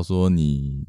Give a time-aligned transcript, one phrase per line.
[0.00, 0.86] 如说你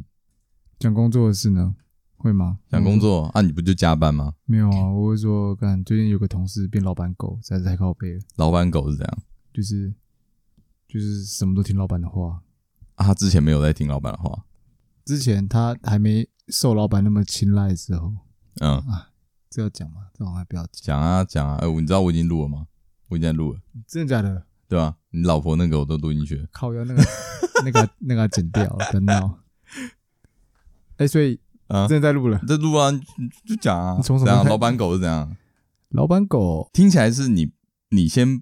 [0.80, 1.76] 讲工作的事呢？
[2.18, 2.60] 会吗？
[2.70, 4.36] 讲工作啊，你不就加班吗？
[4.46, 8.20] 没有啊，我会说，看最近有个同事变老板狗，实在是太靠背了。
[8.36, 9.18] 老板狗是怎样？
[9.54, 9.94] 就是
[10.88, 12.42] 就是什么都听老板的话
[12.96, 13.08] 啊。
[13.08, 14.46] 他之前没有在听老板的话，
[15.04, 18.14] 之前他还没受老板那么青睐的时候。
[18.60, 19.10] 嗯啊，
[19.50, 20.08] 这要讲吗？
[20.14, 20.72] 这好像不要讲。
[20.84, 21.56] 讲啊讲啊！
[21.56, 22.68] 哎、欸，你知道我已经录了吗？
[23.10, 23.60] 我已经在录了。
[23.88, 24.46] 真的假的？
[24.72, 24.96] 对吧？
[25.10, 26.48] 你老婆那个我都录进去了。
[26.54, 27.04] 靠，要那个
[27.66, 29.40] 那个那个剪掉，等到。
[30.96, 31.38] 哎、欸，所以。
[31.68, 32.92] 啊，正在录了，在录啊，
[33.48, 34.46] 就讲啊，怎样？
[34.46, 35.38] 老板狗是怎样？
[35.88, 37.50] 老板狗听起来是你，
[37.92, 38.42] 你先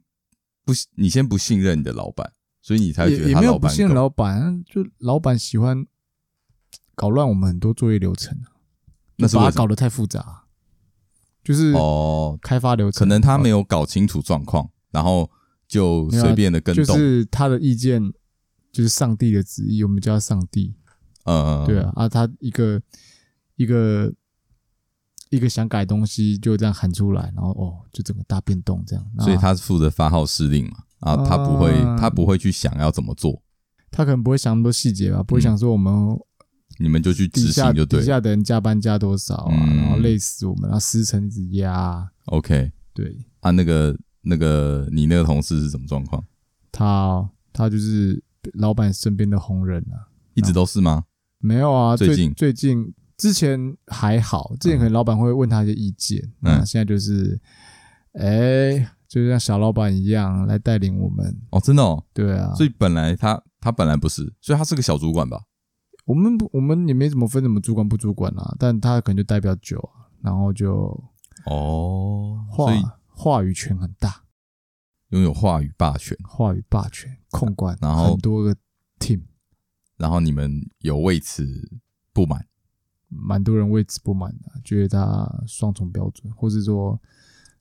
[0.66, 3.36] 不，你先不信任你的老板，所以你才觉得他老板狗。
[3.36, 5.86] 也没有不信任老板，就老板喜欢
[6.95, 8.36] 搞乱我们很多作业流程，
[9.17, 10.45] 那是把它搞得太复杂，
[11.43, 15.30] 就是哦，开发流程，可能他没有搞清楚状况，然后
[15.69, 18.01] 就随便的跟动，就是他的意见
[18.73, 20.75] 就是上帝的旨意，我们叫上帝，
[21.23, 22.81] 嗯，对啊，啊，他一个。
[23.59, 24.09] 一个
[25.31, 29.05] 一个想改东西就这样喊出来，然后哦，就整个大变动这样。
[29.19, 33.43] 所以他是负责发号施令嘛，啊，他不会，他不会去想要怎么做，
[33.91, 36.17] 他可能不会想那么多细节吧，不会想说我们、嗯、
[36.77, 42.09] 你们就去执行就对，底下的人加班加多少啊，嗯、然后累死我们，然后时辰一直压。
[42.27, 43.13] OK，对。
[43.41, 46.23] 啊，那个那个你那个同事是什么状况？
[46.71, 51.05] 他他就是老板身边的红人啊，一直都是吗？
[51.39, 52.93] 没有啊，最近最近。
[53.17, 57.37] 之前还好，之前可能老板会问他一些意见，嗯，现在就是，
[58.13, 61.37] 哎、欸，就像小老板一样来带领我们。
[61.49, 65.37] 哦，真的哦，对啊，所以本来他他本来不是，所以他是个小主管吧？
[66.05, 70.73] 我们不，我们也没怎么分什么主管不主管啊，但他可能就待比较久啊，然后就
[71.45, 72.81] 哦，话所以
[73.19, 74.23] 话语权很大，
[75.09, 78.55] 拥有话语霸权，话语霸权控管，然后很多个
[78.97, 79.23] team，
[79.97, 81.45] 然后你们有为此
[82.13, 82.47] 不满？
[83.09, 86.97] 蛮多人为此不满的，觉得他双重标准，或是说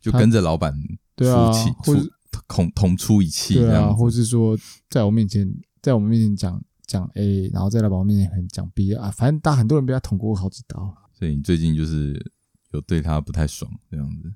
[0.01, 0.73] 就跟着老板
[1.17, 2.09] 对啊，或者
[2.47, 4.57] 同同出一气，对啊，或是说
[4.89, 5.53] 在我面前，
[5.83, 10.97] 在我们面前讲讲 A，然后在老板面前讲 B 啊，反正大很多人被他捅过好几刀。
[11.15, 12.33] 所以你最近就是
[12.71, 14.33] 有对他不太爽这样子。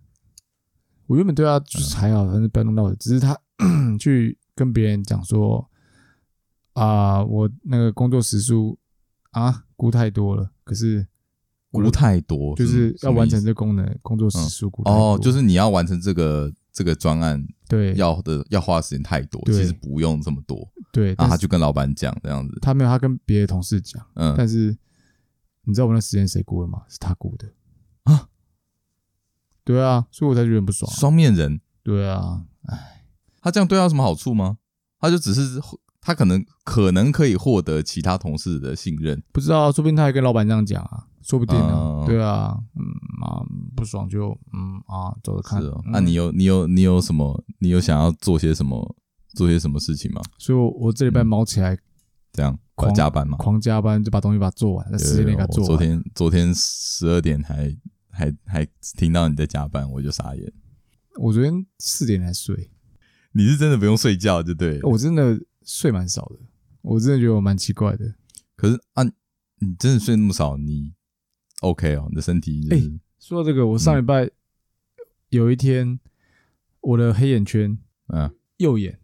[1.07, 3.39] 我原本对他就是还好，反正不要弄到我，只是他
[3.99, 5.69] 去跟别人讲说
[6.73, 8.79] 啊，我那个工作时数
[9.33, 10.51] 啊估太多了。
[10.65, 11.07] 可是
[11.71, 21.09] 估太多，就是要完成这功能工作时数估哦，就是你要完成这个这个专案，对，要的要花时间太多，其实不用这么多，对。
[21.19, 24.77] 然后他就跟老板讲这样子，他没有，他跟别的同事讲，嗯，但是
[25.65, 26.83] 你知道我那时间谁估的吗？
[26.89, 27.49] 是他估的。
[28.05, 28.29] 啊，
[29.65, 33.05] 对啊，所以我才觉得不爽，双面人，对啊，哎，
[33.41, 34.59] 他这样对他有什么好处吗？
[34.99, 35.61] 他就只是。
[36.05, 42.05] 他可能可能可以获得其他同事的信任，不知道，说不定他还跟老板这样讲啊，说不定呢、啊。
[42.05, 42.83] 对啊，嗯
[43.25, 43.39] 啊，
[43.77, 45.63] 不爽就嗯啊，走着看。
[45.63, 47.45] 是哦，那、嗯啊、你有你有你有什么？
[47.61, 48.97] 你有想要做些什么？
[49.37, 50.21] 做些什么事情吗？
[50.39, 51.79] 所以我我这礼拜忙起来，
[52.33, 55.67] 这样狂加班嘛，狂加班就把东西把它做完，在时间内给它做完。
[55.69, 57.73] 昨天昨天十二点还
[58.13, 58.65] 还还
[58.97, 60.53] 听到你在加班，我就傻眼。
[61.17, 62.71] 我昨天四点才睡，
[63.33, 64.81] 你是真的不用睡觉就对。
[64.83, 65.41] 我真的。
[65.65, 66.41] 睡蛮少的，
[66.81, 68.17] 我真的觉得我蛮奇怪的。
[68.57, 70.93] 可是啊，你真的睡那么少，你
[71.61, 72.09] OK 哦？
[72.11, 74.29] 你的身体哎、欸，说到这个，我上礼拜
[75.29, 76.01] 有一天，嗯、
[76.81, 78.99] 我的黑眼圈，嗯，右眼，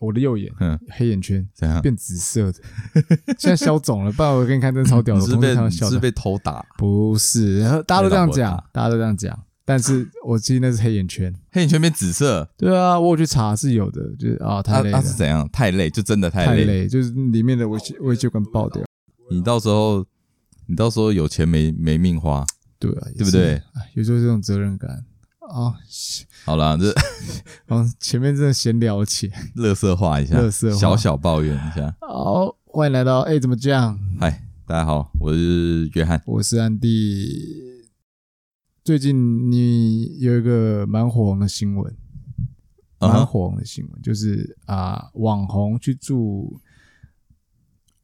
[0.00, 2.58] 我的右眼，嗯，黑眼圈怎样变紫色的？
[3.38, 5.20] 现在消肿了， 不然我给你看，真的超屌的。
[5.22, 5.54] 是被
[5.90, 6.64] 是被偷打？
[6.76, 9.38] 不是，大家都这样讲，大家都这样讲。
[9.64, 12.48] 但是我记得那是黑眼圈，黑眼圈变紫色。
[12.56, 14.98] 对啊，我有去查是有的，就是啊，太累了。
[14.98, 15.48] 那是怎样？
[15.52, 18.82] 太累，就真的太累，太累，就是里面的微血微血管爆掉。
[19.30, 20.04] 你到时候，
[20.66, 22.44] 你到时候有钱没没命花，
[22.80, 23.62] 对啊，对不对？
[23.94, 25.04] 有时候这种责任感
[25.52, 25.76] 啊。
[26.44, 26.90] 好了，这
[27.68, 31.94] 哦，前面真的闲聊起，乐色化一下，垃圾话，小小抱怨一下。
[32.00, 33.98] 好，欢迎来到哎，怎么这样？
[34.18, 37.82] 嗨，大家好，我是约翰，我是安迪。
[38.82, 41.94] 最近你有一个蛮火红的新闻，
[42.98, 44.04] 蛮火红的新闻，uh huh.
[44.04, 46.58] 就是啊、呃，网红去住，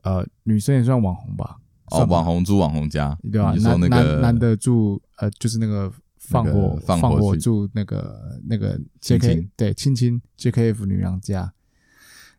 [0.02, 1.56] 呃，女生也算网红吧？
[1.90, 3.52] 哦，网红住网红家，对吧？
[3.54, 5.90] 男男男的住，呃，就是那个
[6.28, 11.52] 放火放火住那个那个 J K 对亲亲 J K F 女郎家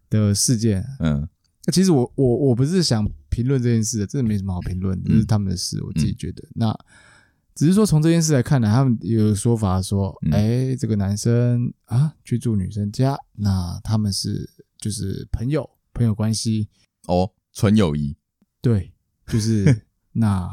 [0.09, 0.85] 的事件。
[0.99, 1.27] 嗯，
[1.65, 6.79] 那其实我我我不是想评论这件事的，真的没什么好评论，这是他们的事，我自己觉得、嗯、那。
[7.55, 16.69] 只是说从这件事来看呢，他们有说法说，哎、欸，这个男生啊去住女生家，那他们是就是朋友，朋友关系。
[17.07, 18.15] 哦，纯友谊，
[18.61, 18.93] 对，
[19.27, 19.81] 就是
[20.13, 20.47] 那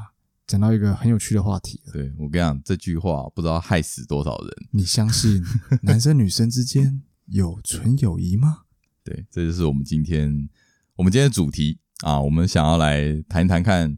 [0.46, 1.80] 讲到一个很有趣的话题。
[1.92, 4.50] 对，我跟你讲，这句话不知道害死多少人。
[4.70, 5.42] 你相信
[5.82, 8.62] 男生女生之间 有纯友谊吗？
[9.02, 10.48] 对，这就是我们今天
[10.96, 12.20] 我们今天的主题啊。
[12.20, 13.96] 我们想要来谈一谈看，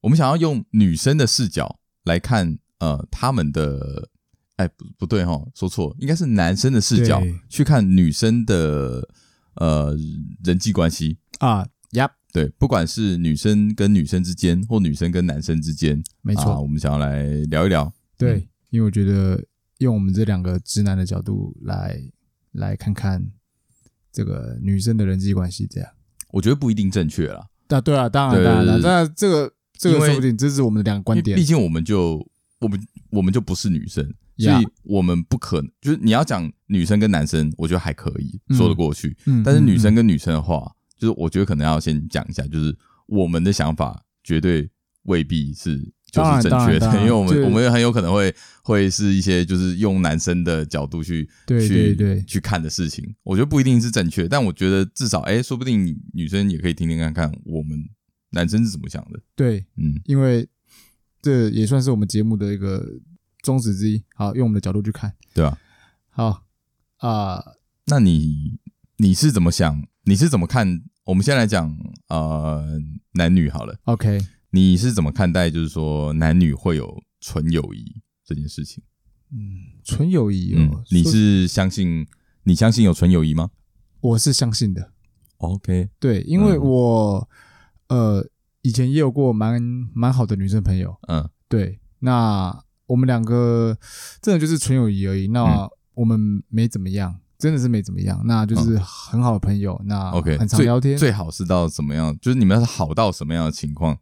[0.00, 4.08] 我们想要用女生的视角来看，呃，他们的。
[4.56, 9.08] 哎，不不对哈，说错，应该是男生的视角去看女生的
[9.54, 9.96] 呃
[10.44, 11.68] 人际关系啊，呀，
[12.32, 19.44] 对，不管是女生跟女生之间，或女生跟男生之间，没错，我们想要来聊一聊，对，嗯、因为我觉得
[19.78, 22.02] 用我们这两个直男的角度来
[22.52, 23.30] 来看看
[24.10, 25.90] 这个女生的人际关系，这样，
[26.30, 27.46] 我觉得不一定正确啦。
[27.68, 32.26] 啊，对啊，当然当然了，那这个这个说不定这是我们的两个观点，毕竟我们就
[32.60, 32.80] 我们
[33.10, 34.12] 我们就不是女生。
[34.38, 39.14] 所以我们不可能，就是你要讲女生跟男生，我觉得还可以说得过去。
[39.26, 42.76] 嗯，但是女生跟女生的话，就是我觉得可能要先讲一下，就是
[43.06, 44.70] 我们的想法绝对
[45.02, 45.76] 未必是
[46.12, 48.32] 就是正确的，因为我们我们很有可能会
[48.62, 57.76] 会是一些就是用男生的角度去去去看的事情，我觉得不一定是正确，但我觉得至少哎，说不定女生也可以听听看看我们
[58.30, 59.20] 男生是怎么想的。
[59.34, 60.48] 对，嗯，因为
[61.20, 62.86] 这也算是我们节目的一个。
[63.42, 65.58] 宗旨之一，好，用我们的角度去看，对啊，
[66.10, 66.44] 好
[66.98, 67.56] 啊、呃，
[67.86, 68.56] 那你
[68.98, 69.84] 你是怎么想？
[70.04, 70.80] 你是怎么看？
[71.04, 71.76] 我们先来讲
[72.08, 72.78] 呃
[73.12, 74.20] 男女好了，OK，
[74.50, 75.50] 你是怎么看待？
[75.50, 78.82] 就是说男女会有纯友谊这件事情？
[79.30, 82.06] 嗯，纯友谊哦、嗯，你是相信？
[82.44, 83.50] 你相信有纯友谊吗？
[84.00, 84.92] 我是相信的
[85.38, 87.28] ，OK，对，因为我、
[87.88, 88.28] 嗯、呃
[88.62, 89.60] 以前也有过蛮
[89.94, 92.64] 蛮好的女生朋友，嗯，对，那。
[92.86, 93.78] 我们两个
[94.20, 95.28] 真的就是纯友谊而已。
[95.28, 98.22] 那我们没怎么样，真的是没怎么样。
[98.24, 99.78] 那就是很好的朋友。
[99.84, 100.96] 那 OK，很常聊天。
[100.96, 102.16] 最好是到什么样？
[102.20, 103.98] 就是你们要是好到什么样的情况？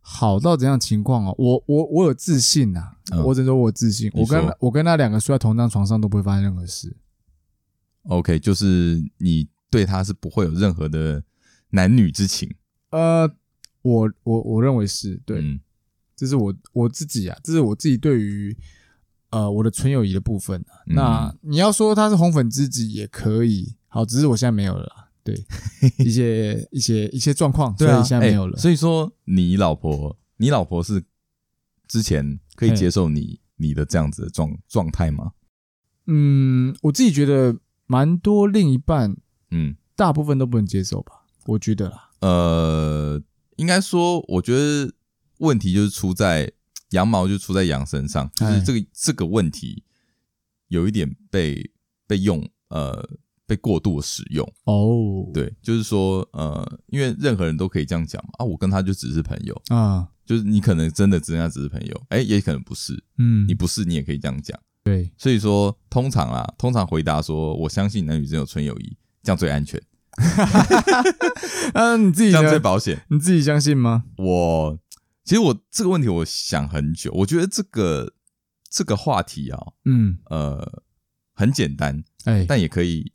[0.00, 1.34] 好到怎样情况哦？
[1.38, 2.92] 我我我有自信呐，
[3.24, 4.10] 我只能说我自信。
[4.14, 6.96] 我跟我跟他两个睡在同张床上都不会发生任何事。
[8.08, 11.22] OK，就是你对他是不会有任何的
[11.70, 12.52] 男女之情。
[12.90, 13.30] 呃，
[13.82, 15.40] 我我我认为是对。
[15.40, 15.60] 嗯
[16.14, 18.56] 这是我我自己啊，这是我自己对于
[19.32, 20.86] 呃我的纯友谊的部分啊。
[20.86, 25.08] 嗯、那你要说他是红粉知己也可以，好，只是我现在没有了啦。
[25.24, 25.34] 对，
[25.98, 28.56] 一些一些一些状况，对啊，现在没有了。
[28.56, 31.02] 欸、所以说，你老婆，你老婆是
[31.88, 35.32] 之前可以接受你你的这样子的状状态吗？
[36.06, 37.56] 嗯，我自己觉得
[37.86, 39.16] 蛮多另一半，
[39.50, 41.24] 嗯，大部分都不能接受吧。
[41.46, 43.20] 我觉得啦，呃，
[43.56, 44.92] 应该说，我觉得。
[45.38, 46.52] 问题就是出在
[46.92, 49.82] 羊毛，就出在羊身上，就是这个这个问题
[50.68, 51.70] 有一点被
[52.06, 53.06] 被用呃
[53.46, 54.46] 被过度使用。
[54.64, 59.62] 哦，对，就是说呃，因为任何人都可以这样讲嘛啊，我跟他就只是朋友。
[59.68, 69.80] 啊，就是你可能真的只跟他只是朋友，哎，也可能不是，嗯，你不是你也可以这样讲，对，所以说通常啊，通常回答说我相信男女之间有纯友谊，这样最安全，
[71.74, 74.04] 嗯， 你自己这样最保险，你自己相信吗？
[74.18, 74.78] 我。
[75.24, 78.14] 其实我这个问题我想很久，我觉得这个
[78.68, 80.82] 这个话题啊，嗯呃
[81.32, 83.12] 很简单，哎，但也可以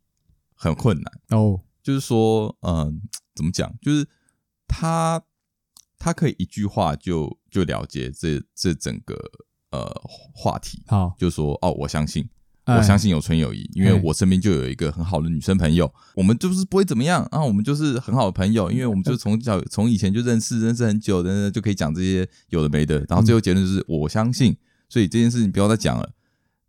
[0.54, 1.62] 很困难哦。
[1.84, 2.94] 就是说，嗯、呃，
[3.36, 3.74] 怎么讲？
[3.82, 4.08] 就是
[4.68, 5.24] 他
[5.98, 9.16] 他可以一句话就就了解这这整个
[9.72, 9.90] 呃
[10.34, 12.30] 话题，好，就说哦，我相信。
[12.68, 24.56] 我相信有纯友谊，因为我身边就有一个很好的女生朋友，我们就是不会怎么样啊，我们就是很好的朋友，因为我们就从小从以前就认识，认识很久的，就可以讲这些有的没的，然后最后结论就是我相信，
[24.90, 26.10] 所以这件事情不要再讲了。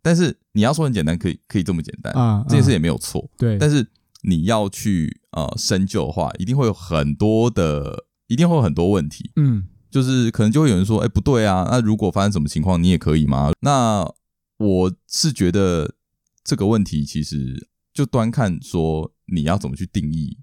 [0.01, 3.57] 但是你要说很简单，可以可以这么简单啊，这件事也没有错，对。
[3.57, 3.85] 但是
[4.21, 13.51] 你要去呃深究的话，一定会有很多的，一定会有很多问题，嗯，就是可能就会有人说，哎，不对啊，那如果发生什么情况，你也可以吗？
[13.59, 14.09] 那
[14.59, 15.95] 我是觉得
[16.43, 20.37] 这个问题其实就端看说你要怎么去定义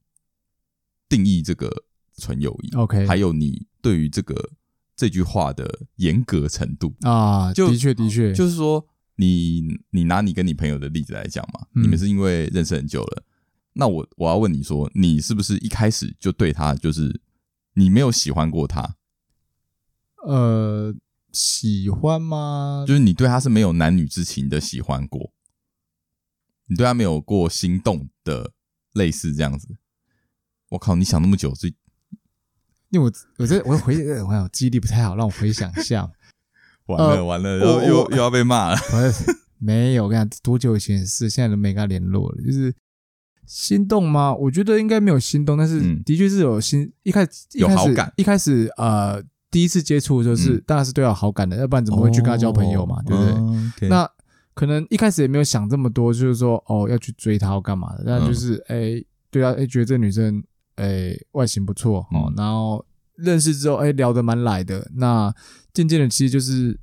[1.07, 1.85] 定义这个
[2.17, 4.53] 纯友谊，OK，还有你对于这个
[4.97, 13.23] 这句话的严格程度啊，就的确的确，就是说你你拿你跟你朋友的例子来讲嘛，嗯、你们是因为认识很久了，
[13.75, 17.21] 那我我要问你说，你是不是一开始就对他就是
[17.75, 18.97] 你没有喜欢过他？
[20.25, 20.95] 呃。
[21.37, 22.85] 喜欢吗？
[22.89, 25.33] 就是你对他是没有男女之情的喜欢过，
[26.67, 28.53] 你对他没有过心动的
[28.95, 29.77] 类似这样子。
[30.71, 31.75] 我靠，你想那么久，所以
[32.89, 36.11] 因为我我这我回我想记忆力不太好，让我回想一下。
[36.87, 38.79] 完 了完了，又又又要被骂了。
[39.59, 42.43] 没有，我跟你讲多久以前的事，现在都没跟他联络了。
[42.43, 42.75] 就是
[43.47, 44.35] 心动吗？
[44.35, 46.83] 我觉得应该没有心动，但是的确是有心。
[46.83, 49.23] 嗯、一开始有好感，一开始呃，
[49.57, 52.97] 第一次接触就是当然是对他有好感的，要不然怎么会去跟他交朋友嘛？
[52.97, 53.33] 哦、对不对？
[53.33, 54.11] 哦 okay、那
[54.53, 60.45] 可能一开始也没有想这么多，就是说哦要去追她或干嘛的，那就是哎、嗯欸，对啊，哎、欸、觉得这女生
[60.75, 62.85] 哎、欸、外形不错哦，嗯、然后
[63.15, 65.35] 认识之后哎、欸、聊得蛮来的，那
[65.73, 66.79] 渐渐的其实就是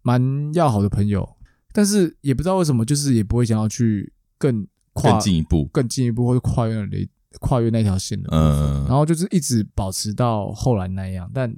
[0.00, 1.36] 蛮要好的朋友，
[1.70, 4.66] 但是也不知道为什么，就是也不会想要去更。
[4.94, 7.08] 跨更进一步，更进一步，或者跨越那
[7.40, 11.52] 跨越那条线的，嗯，然后就是一直保持到后来那样，但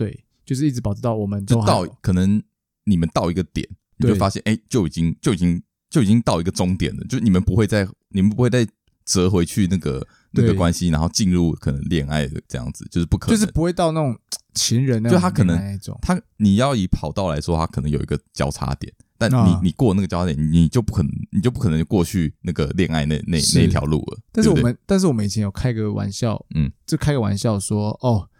[0.00, 2.42] 对，就是一直保持到我们就到可能
[2.84, 8.66] 你们到一个点，你就发现哎，就已经就已经就已经到一个终点了，就你们不会再你们不会再
[9.04, 14.18] 折回去那个那个关系，然后进入可能恋爱的这样子，就是不可能，就是不会到那种
[14.54, 18.92] 情人那种，就他可能他你要以跑道来说，他可能有一个交叉点。
[19.18, 24.18] 但你你过那个交叉点，你就不可能，你就不可能过去那个恋爱那那那条路了。
[24.32, 28.30] 但是我们，但是我们以前有开个玩笑，嗯，就开个玩笑说，哦，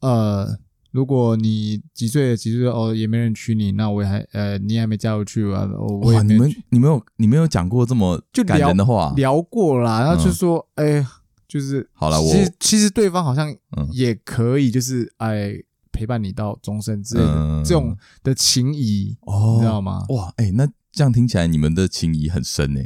[0.00, 0.58] 呃，
[0.90, 5.68] 如果你几岁几岁哦，也没人娶你，那我也还呃，你还没嫁过去啊？
[6.02, 11.06] 我也没哇，你们你没有你没有讲过这么就感人的话，聊过啦，然后就说，哎，
[11.46, 13.54] 就是好了，我其实其实对方好像
[13.92, 15.62] 也可以，就是哎。
[15.90, 20.04] 陪伴你到终身之类的、嗯、这种的情谊，哦、你知道吗？
[20.10, 22.80] 哇，哎、欸，那这样听起来你们的情谊很深呢。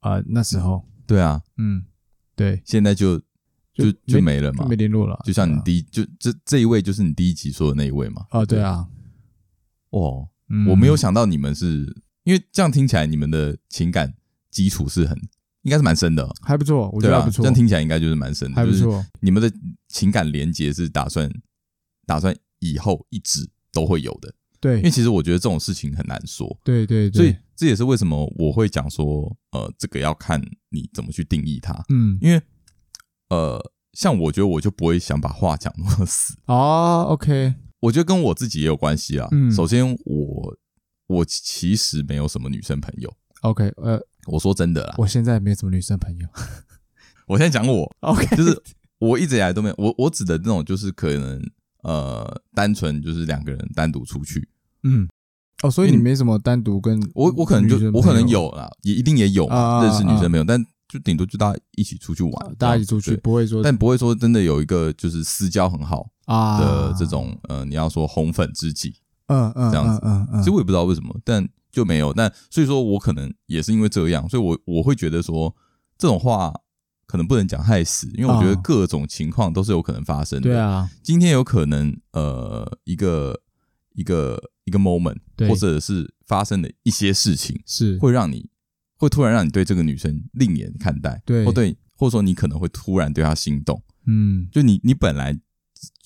[0.00, 1.84] 啊、呃，那时候，对啊，嗯，
[2.34, 3.20] 对，现在就
[3.76, 5.20] 就就，没了嘛，没联络了。
[5.24, 8.26] 就像你第一，啊、就这这一位就是你第一集说的那一位嘛。
[8.30, 8.86] 啊，对啊。
[9.90, 14.14] 哦，嗯、我没有想到你们是因为这样听起来你们的情感
[14.50, 15.16] 基础是很
[15.62, 17.42] 应该是蛮深的，还不错，我觉得还不错。
[17.42, 19.04] 这样听起来应该就是蛮深的，还不错。
[19.20, 19.52] 你们的
[19.88, 21.30] 情感连接是打算
[22.06, 22.34] 打算。
[22.58, 30.40] 以后一直都会有的，对，因为其实我觉得这种事情很难说，对对对，所以这也是为什么我会讲说，呃，这个要看
[30.70, 32.40] 你怎么去定义它，嗯，因为
[33.28, 36.34] 呃，像我觉得我就不会想把话讲那么死。
[36.46, 40.56] 哦，OK，我觉得跟我自己也有关系啊，嗯，首先我
[41.06, 46.28] 我其实没有什么女生朋友，OK，呃，我说真的啦，我现在没什么女生朋友，
[47.26, 48.62] 我现在讲我， OK，就是
[48.98, 51.40] 我一直以来都没有，我我指的那种就是可能。
[51.82, 54.48] 呃，单纯就是两个人单独出去，
[54.82, 55.08] 嗯，
[55.62, 75.54] 哦，所以你没什么单独跟我，我可能就我可能有啦，也一定也有认识女生朋友，但就顶多就大家一起出去玩，大家一起出去，不会说，但不会说真的有一个就是私交很好啊的这种，呃，你要说红粉知己，嗯嗯，这样子，嗯嗯，其实我也不知道为什么，但就没有，但所以说我可能也是因为这样，所以我我会觉得说
[75.98, 76.52] 这种话。
[77.08, 80.50] 可能不能讲太死，因为我觉得各种情况都是有可能发生的。
[80.50, 83.40] 对啊，今天有可能呃一个
[83.94, 85.16] 一个一个 moment，
[85.48, 88.48] 或者是发生的一些事情，是会让你
[88.96, 93.82] 会突然让你对这个女生另眼看待，对，或对，或者说你可能会突然对她心动。
[94.06, 95.32] 嗯，就你你本来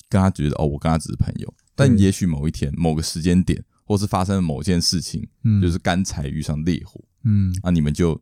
[0.09, 8.21] 跟她觉得哦，我跟她只是朋友，但也许某一天某个时间点，或是发生了某件事情，嗯，就是干柴遇上烈火，嗯，啊，你们就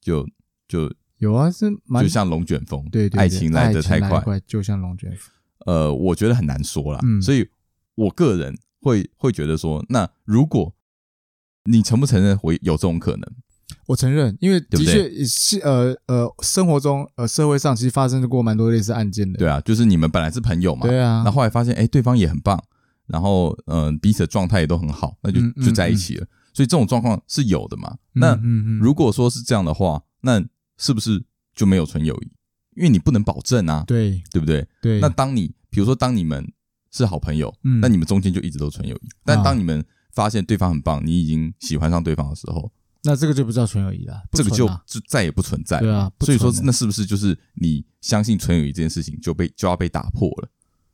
[0.00, 0.26] 就
[0.66, 0.92] 就。
[1.18, 5.30] 有啊，是蛮就像龙卷风，对，对，对，爱情来得太快，快，就像龙卷风。
[5.66, 7.46] 呃，我觉得很难说啦，嗯，所以
[7.94, 10.74] 我个人会会觉得说，那如果
[11.64, 13.34] 你承不承认会有这种可能？
[13.86, 19.38] 我承认，因为的确是呃呃，生活中呃社会上其实发生过蛮多类似案件的。
[19.38, 22.62] 对啊，就是你们本来是朋友嘛，对啊，那后后来发现哎，对方也很棒，
[23.06, 26.26] 然后嗯、呃，彼此的状态也都很好，那就就在一起了。
[26.52, 27.96] 所以这种状况是有的嘛？
[28.12, 28.38] 那
[28.80, 30.42] 如果说是这样的话，那
[30.78, 31.22] 是不是
[31.54, 32.30] 就没有纯友谊？
[32.76, 34.66] 因为你不能保证啊，对对不对？
[34.82, 35.00] 对。
[35.00, 36.44] 那当你比如说当你们
[36.90, 39.08] 是好朋友，嗯，那你们中间就一直都纯友谊。
[39.24, 42.70] 但当你们发现对方很棒，你已经喜欢上对方的时候，
[43.02, 45.82] 那这个就不叫纯友谊了，这个就就再也不存在了。
[45.82, 50.48] 对啊，所以说那是不是就是你相信纯友谊这件事情就被就要被打破了？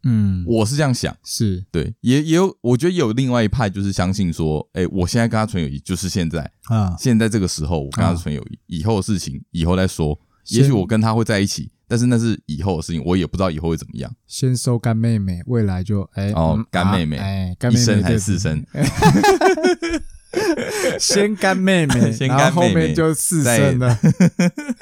[0.04, 10.16] 嗯，我是这样想，是对，也也有，我觉得也有另外一派，就是相信说，哎，我现在跟他纯友谊，就是现在啊，现在这个时候我跟他是纯友谊，以后的事情以后再说。
[10.50, 14.14] 也许我跟他会在一起，但是那是以后的事情，我也不知道以后会怎么样。
[14.28, 18.64] 先收干妹妹，未来就哎哦，干妹妹，哎，一生还是四生？
[20.98, 23.98] 先干妹妹，然后后面就四声了。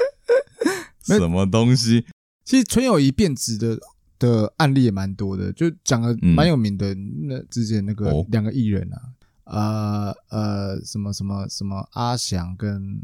[1.05, 2.07] 什么东西？
[2.45, 3.79] 其实纯友谊变质的。
[4.17, 6.95] 的案例也蛮多的，就讲的蛮有名的。
[7.29, 8.97] 那之前那个两个艺人啊，
[9.45, 13.03] 呃呃，什么什么什么阿翔跟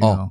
[0.00, 0.30] 哦，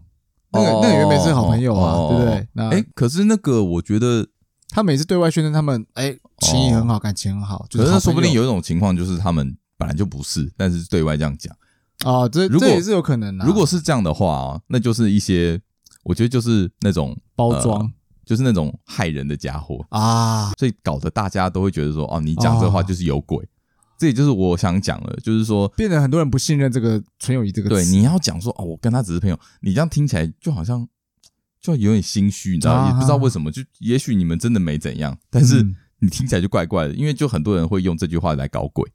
[0.51, 2.47] 那个那个原本是好朋友啊，对不对？
[2.53, 4.27] 那哎，可是那个我觉得
[4.71, 11.55] 他每次对外宣称他们哎情谊很好，感情很好，可是说不定有一种情况就是他们本来就不是，但是对外这样讲
[12.03, 13.45] 啊，这这也是有可能的。
[13.45, 15.59] 如果是这样的话啊，那就是一些
[16.03, 17.91] 我觉得就是那种包装、呃，
[18.25, 23.37] 就是那种害人的家伙啊，所以搞得大家都会觉得说，哦，你讲这话就是有鬼。
[23.37, 23.47] 哦、
[23.97, 27.75] 这也就是我想讲的，就是说，变得很多人不信任这个纯友谊这个词。
[27.75, 30.87] 对，你要讲说，哦，我跟他只是朋友，你这样听起来就好像
[31.61, 32.89] 就有点心虚，你知道、啊？
[32.89, 35.65] 也不知道为什么，就也许你们真的没怎样，但是
[35.99, 38.85] 你听起来就怪怪的，因为就很多人会用这句话来搞鬼。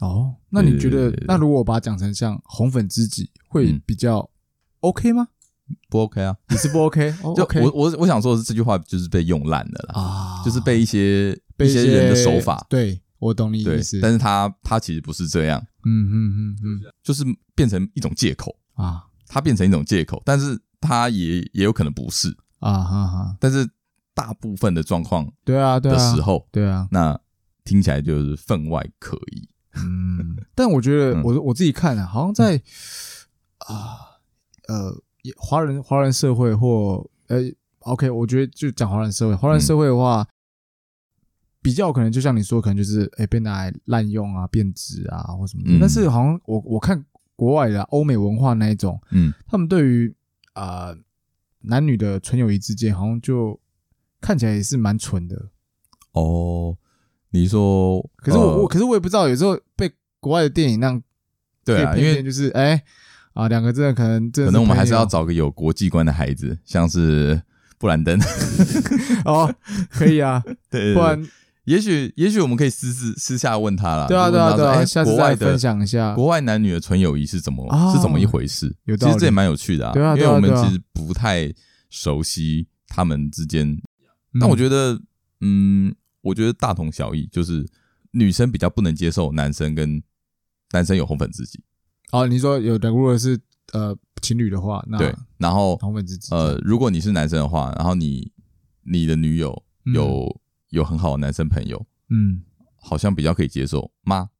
[0.00, 4.28] 哦，那你觉得，那如果我把它讲成像红粉知己，会比较
[4.80, 5.28] OK 吗？
[5.70, 7.12] 嗯、不 OK 啊，你是不 OK？
[7.36, 17.22] 就我我我想说的是，这句话就是被用烂了啦，啊，就是被一些被一些，一些人的手法，对，我懂你意思，但是他他其实不是这样，嗯嗯嗯嗯，就是
[17.54, 18.54] 变成一种借口。
[18.74, 22.28] 啊，他变成一种借口，但是他也也有可能不是。
[22.60, 23.68] 啊哈哈，但是
[24.14, 25.94] 大部分的状况，对啊对啊。
[25.96, 27.18] 的时候，对啊，那
[27.64, 29.48] 听起来就是分外可疑。
[29.74, 32.56] 嗯，但我觉得我我自己看啊，好像在
[33.58, 34.18] 啊
[34.66, 34.92] 呃
[35.36, 37.38] 华人华人社会或呃
[37.80, 40.26] OK，我觉得就讲华人社会，华人社会的话，
[41.62, 45.78] 比较可能就像你说，可能就是哎被拿来滥用啊、变质啊或什么的。
[45.80, 47.04] 但是好像我我看
[47.36, 50.14] 国外的欧美文化那一种，嗯，他们对于
[50.54, 50.94] 啊
[51.60, 53.58] 男女的纯友谊之间，好像就
[54.20, 55.50] 看起来也是蛮纯的。
[56.12, 56.76] 哦。
[57.30, 61.02] 你说，可是我我、呃、可是我也不知道，有时候被国外的电影那样，
[61.64, 62.82] 对啊，因为就是哎、欸、
[63.34, 67.40] 啊，两个真的可能可能我们还是要找个有国际观的孩子，像是
[67.78, 68.18] 布兰登。
[69.24, 69.54] 哦，
[69.90, 71.22] 可以啊， 对，不然
[71.64, 76.14] 也许也许我们可以私私私下问他啦，对啊对啊对啊，哎、下次再分享一下。
[76.14, 81.52] 国外男女的纯友谊是怎么、哦、是怎么一回事，有其实这也蛮有趣的啊，对啊，因为我们其实不太
[81.90, 83.78] 熟悉他们之间，
[84.32, 84.98] 那、嗯、我觉得
[85.42, 85.94] 嗯，
[86.28, 87.66] 我觉得大同小异，就是。
[88.12, 90.02] 女生比较不能接受男生跟
[90.72, 91.60] 男生有红粉知己。
[92.10, 93.38] 哦，你说有的，如果是
[93.74, 96.34] 呃情侣的话，那对，然后红粉知己。
[96.34, 98.32] 呃，如果你是男生的话，然后你
[98.82, 99.62] 你的女友
[99.94, 102.42] 有、嗯、有很好的男生朋友，嗯，
[102.76, 104.30] 好像比较可以接受吗？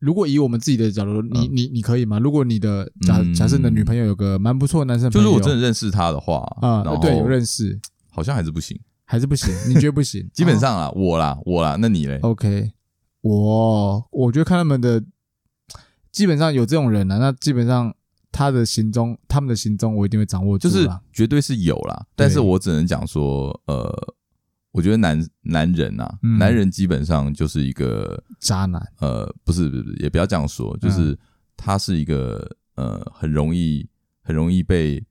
[0.00, 2.18] 如果以我们自己的角度，你你你可以吗？
[2.18, 7.80] 如果你的假假设你的女朋友有个蛮不错的男生朋友，就是我真的认识他的话啊、嗯，对，有认识，
[8.10, 8.76] 好像还是不行。
[9.04, 9.54] 还是不行？
[9.68, 10.28] 你觉得不行？
[10.32, 12.72] 基本上啊，我啦，我啦，那你嘞？OK，
[13.20, 15.02] 我我觉得看他们的，
[16.10, 17.94] 基本上有这种人啊，那基本上
[18.32, 22.06] 他的行踪，他们的行踪，我一定会掌握住，就是绝对是有啦。
[22.16, 24.14] 但是我只能讲说，呃，
[24.72, 28.80] 我觉得男男人啊、嗯，男人基本上就是一个渣男。
[29.00, 31.16] 呃，不是，不是，也不要这样说，就是
[31.56, 33.86] 他是一个呃，很容易，
[34.22, 35.04] 很容易被。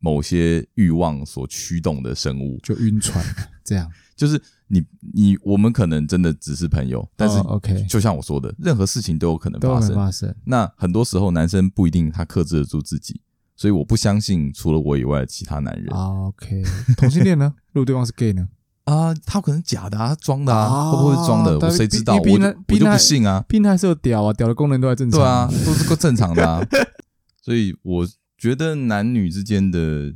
[0.00, 3.24] 某些欲望所驱动的生物，就晕船
[3.64, 4.82] 这样， 就是你
[5.14, 9.94] 你我们可能真的只是朋友，但是 OK，就像我说的，任何事情都有可能发生。
[9.94, 10.34] 发生。
[10.44, 13.20] 那很多时候男生不一定他克制得住自己，
[13.56, 15.86] 所以我不相信除了我以外的其他男人。
[15.94, 16.62] OK，
[16.96, 17.54] 同性恋呢？
[17.72, 18.48] 如果对方是 gay 呢？
[18.84, 21.58] 啊，他可能假的啊，装的啊，会不会是装的？
[21.58, 22.16] 我谁知道？
[22.16, 23.44] 我就我就不信啊！
[23.46, 26.66] 病态是有屌啊，屌的功能都还正常，对啊，都是够正常的啊，
[27.44, 28.08] 所以我。
[28.40, 30.14] 觉得男女之间的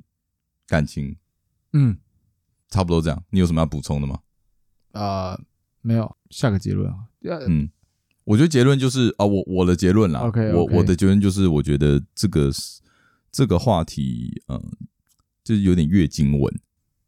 [0.66, 1.14] 感情，
[1.74, 1.98] 嗯，
[2.70, 3.22] 差不多这样。
[3.28, 4.18] 你有什么要补充的吗？
[4.92, 5.40] 啊、呃，
[5.82, 6.16] 没有。
[6.30, 6.96] 下个结论啊，
[7.46, 7.68] 嗯，
[8.24, 10.20] 我觉得结论就是啊、哦，我我的结论啦。
[10.20, 12.50] OK，, okay 我我的结论就是，我觉得这个
[13.30, 14.58] 这个话题，嗯，
[15.44, 16.60] 就是有点月经文，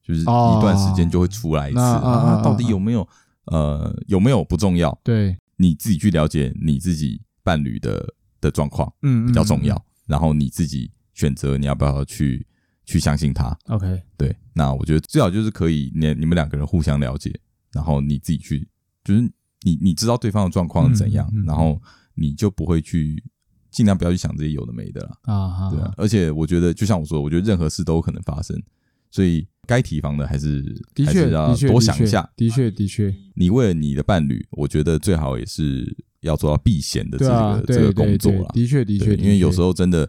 [0.03, 2.43] 就是一段时间就会出来一次、哦、啊。
[2.43, 3.09] 到底有没有？
[3.47, 4.97] 呃，有没有不重要？
[5.03, 9.75] 对，你自己去了解你自己伴侣的的状况，嗯，比较重要。
[9.75, 10.91] 嗯嗯嗯、然后你自己。
[11.17, 12.47] 选择你要不要去
[12.85, 17.33] 去相信他？OK，对，那我觉得最好就是可以你你们两个人互相了解，
[17.73, 18.69] 然后你自己去，
[19.03, 19.23] 就是
[19.63, 21.81] 你你知道对方的状况怎样，嗯嗯嗯，然后
[22.15, 23.25] 你就不会去
[23.71, 25.71] 尽量不要去想这些有的没的了啊。
[25.71, 28.63] 对啊，而且我觉得就像我说的，我觉得任何事都有可能发生，
[29.11, 30.61] 所以该提防的还是
[30.95, 32.31] 的确还是要多想一下。
[32.37, 38.51] 的确的确，你为了你的伴侣，我觉得最好也是要做到避嫌的这个这个工作了。
[38.53, 40.07] 的确的确，因为有时候真的。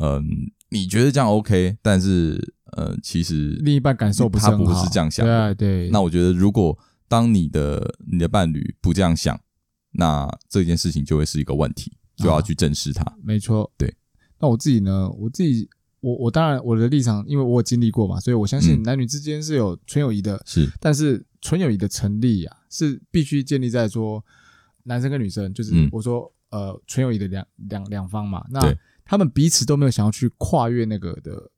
[0.00, 5.54] 嗯，你觉得这样 OK，但是呃，其实另一半感受不是他不是这样想的。
[5.54, 5.90] 对对。
[5.90, 6.76] 那我觉得，如果
[7.06, 9.40] 当你的你的伴侣不这样想，
[9.92, 13.02] 那这件事情就会是一个问题，就要去正视它。
[13.04, 13.94] 啊，没错，对。
[14.40, 15.08] 那我自己呢？
[15.10, 15.68] 我自己，
[16.00, 20.42] 我我当然我的立场，因为我有经历过嘛，所以我相信男女之间是有纯友谊的。
[20.44, 24.24] 是，但是纯友谊的成立啊，是必须建立在说
[24.82, 28.44] 男生跟女生，就是我说呃纯友谊的两两两方嘛。
[28.50, 28.60] 那
[29.04, 31.50] 他们彼此都没有想要去跨越那个的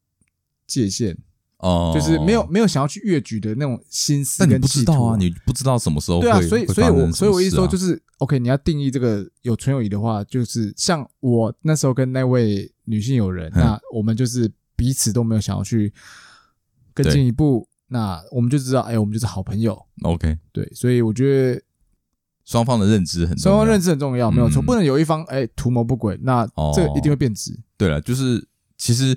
[0.67, 1.17] 界限
[1.59, 4.39] 哦，就是没有没有想要去越矩的那种心思。
[4.41, 15.93] 但你不知道啊，你不知道什么时候对啊，所以所以我所以我一说就是、啊、OK，你要定义这个有纯友谊的话，就是像我那时候跟那位女性友人，那我们就是彼此都没有想要去
[16.93, 19.81] 更进一步，那我们就知道，哎，我们就是好朋友。
[20.03, 21.63] OK，对，所以我觉得
[22.47, 27.61] 双方的认知很重要，双方认知很重要，没有错，不能有一方哎图谋不轨，那这个一定会变质。
[27.77, 29.15] 对了，就是其实。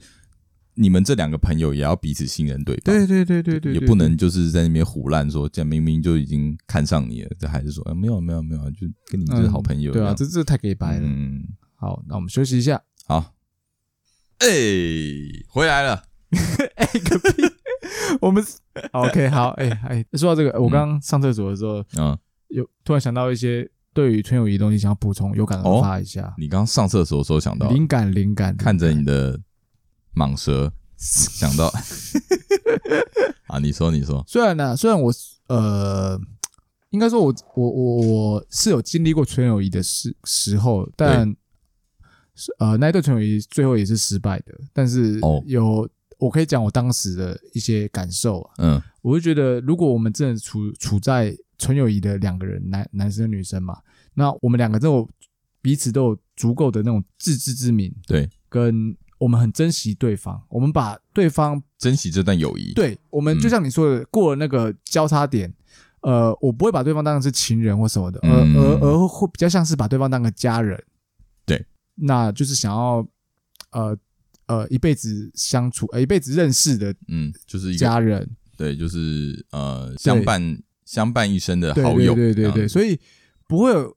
[0.76, 9.92] 你们这两个朋友也要彼此信任对方，对对对对对，也不能就是在那边胡乱说，这样明明就已经看上你了，这还是说，哎，没有没有没有，就跟你就是好朋友。
[9.92, 11.02] 对啊，这这太给白了。
[11.04, 11.44] 嗯，
[11.76, 12.82] 好，那我们休息一下。
[13.08, 13.34] 好，
[14.38, 14.48] 哎，
[15.50, 16.02] 回来了。
[16.78, 17.44] 哎，个屁！
[18.22, 18.42] 我们
[18.94, 22.18] OK，好，哎哎，说到这个，我刚刚上厕所的时候，嗯，
[22.50, 26.34] 有突然想到一些对于纯友谊的东西，想要补充，有感而发一下。
[26.38, 29.40] 你刚刚上厕所的时候想到灵感，灵感，看着你的。
[30.16, 31.72] 蟒蛇 想到
[33.48, 35.14] 啊，你说你说，虽然呢，虽然我
[35.48, 36.20] 呃，
[36.90, 41.34] 应该说我我我我是有经历过纯友谊的时时候，但
[42.58, 44.60] 呃，那一对纯友谊最后也是失败的。
[44.74, 53.78] 但是有我可以讲我当时的一些感受啊，嗯，我就觉得如果我们真的处处在纯友谊的两个人，男男生女生嘛，
[54.16, 55.10] 那我们两个都有
[55.62, 58.98] 彼此都有足够的那种自知之明，对，跟。
[59.20, 62.72] 我们很珍惜对方，我们把对方珍惜这段友谊。
[62.72, 65.54] 对，我们就像你说的，过了那个交叉点，
[66.04, 70.82] 呃，我不会把对方当成是情人或什么的，而而而会比较像是把对方当个家人。
[71.46, 73.06] 对，那就是想要
[73.72, 73.98] 呃
[74.46, 78.26] 呃一辈子相处，呃一辈子认识的，嗯，就是一个家人。
[78.56, 80.42] 对，就是呃相伴
[80.90, 82.16] 相伴一生的好友。
[82.16, 83.00] 对对对对，所以
[83.48, 83.96] 不会有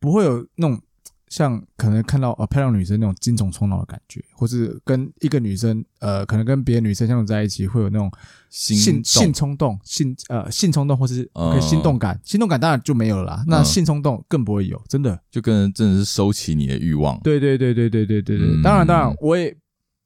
[0.00, 0.80] 不会有那种。
[1.28, 8.08] 像可能看到呃漂亮女生那种精虫冲脑的感觉，或是跟一个女生呃可能跟别的女生相处在一起会有那种
[8.48, 13.44] 性性冲动性呃性冲动或是可心动感，心动感当然就没有了啦。
[13.48, 17.18] 那性冲动更不会有，真的就跟真的是收起你的欲望。
[17.24, 19.54] 对对对对对对对对，当然当然我也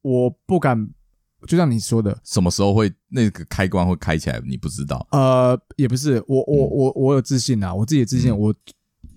[0.01, 0.89] 我不敢，
[1.47, 5.07] 就像你说的，什么时候会那个开关会开起来，你不知道。
[5.13, 8.55] 呃，也不是，我我我我有自信啊，我自己的自信我。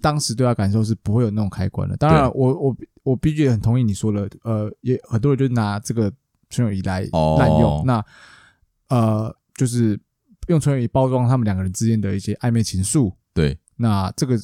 [0.02, 1.96] 当时对他感受是不会有那种开关的。
[1.96, 6.12] 当然我，我我我必须也很同意你说的，呃，也很多人就拿这个
[6.50, 7.08] 纯友谊来
[7.38, 7.80] 滥用。
[7.80, 8.06] 哦、那
[8.90, 9.98] 呃，就是
[10.48, 13.14] 用纯友谊包装他们两个人之间的一些暧昧情愫。
[13.34, 14.38] 对，那这个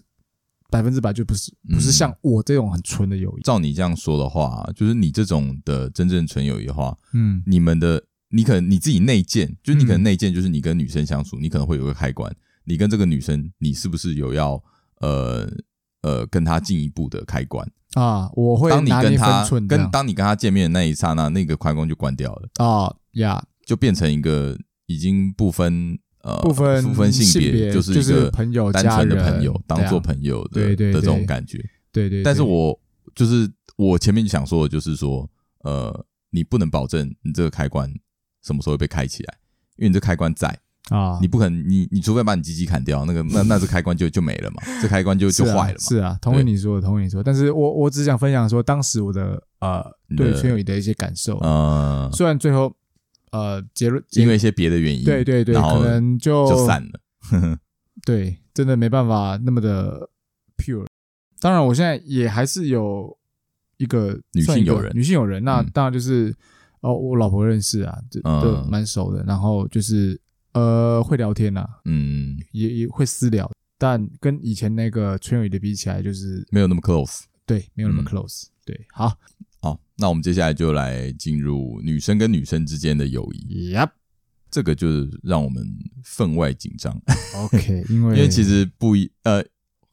[0.69, 3.41] 百分之百就不是不是像我这种很纯的友谊。
[3.41, 12.33] 照你这样说的话，就是你这种的真正纯友谊的话，嗯，你们的你可能你自己内建，就是你可能内建，就是你跟女生相处，你可能会有个开关。
[12.63, 14.61] 你跟这个女生，你是不是有要？
[15.01, 15.49] 呃
[16.01, 31.63] 呃，跟她进一步的开关啊，我会当你跟她跟当你跟她见面的那一刹那，那个开关就关掉了啊呀，就变成一个已经不分呃不分不分性别，就是一个朋友单纯的朋友，当做朋友的的这种感觉。
[31.91, 32.79] 对对，但是我
[33.15, 35.29] 就是我前面想说的就是说，
[35.63, 37.91] 呃，你不能保证你这个开关
[38.43, 39.37] 什么时候会被开起来，
[39.77, 40.57] 因为你这开关在。
[40.89, 45.79] 啊，你不可能，你你除非把你鸡鸡砍掉，那个那那只开关就就没了嘛，这开关就 就坏了嘛。
[45.79, 47.21] 是啊，同意你说的，同意你说。
[47.21, 49.85] 但是我我只想分享说，当时我的呃
[50.17, 51.37] 对圈友谊的一些感受。
[51.43, 52.73] 嗯，虽然最后
[53.31, 57.59] 呃结论因为一些别的原因，对对对，可能就就散了。
[58.05, 60.09] 对，真的没办法那么的
[60.57, 60.85] pure。
[61.39, 63.17] 当然，我现在也还是有
[63.77, 66.35] 一个女性友人，女性友人，那当然就是
[66.81, 69.23] 哦，我老婆认识啊，就就蛮熟的。
[69.23, 70.19] 然后就是。
[70.53, 79.15] 呃，会聊天呐、啊，嗯，也也会私聊，但跟以前那个纯友谊的比起来，就是没有那么 close，对，没有那么 close，、嗯、对，好，
[79.59, 83.91] 好，那我们接下来就来进入女生跟女生之间的友谊，Yep，
[84.49, 85.63] 这个就是让我们
[86.03, 86.99] 分外紧张
[87.35, 89.43] ，OK， 因为因为其实不一，呃，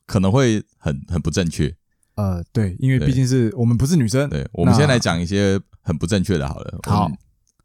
[0.06, 1.74] 可能会很很不正确，
[2.14, 7.10] 呃，对，因为毕竟是我们不是女生，对，我们先来讲一些很不正确的，好了，好。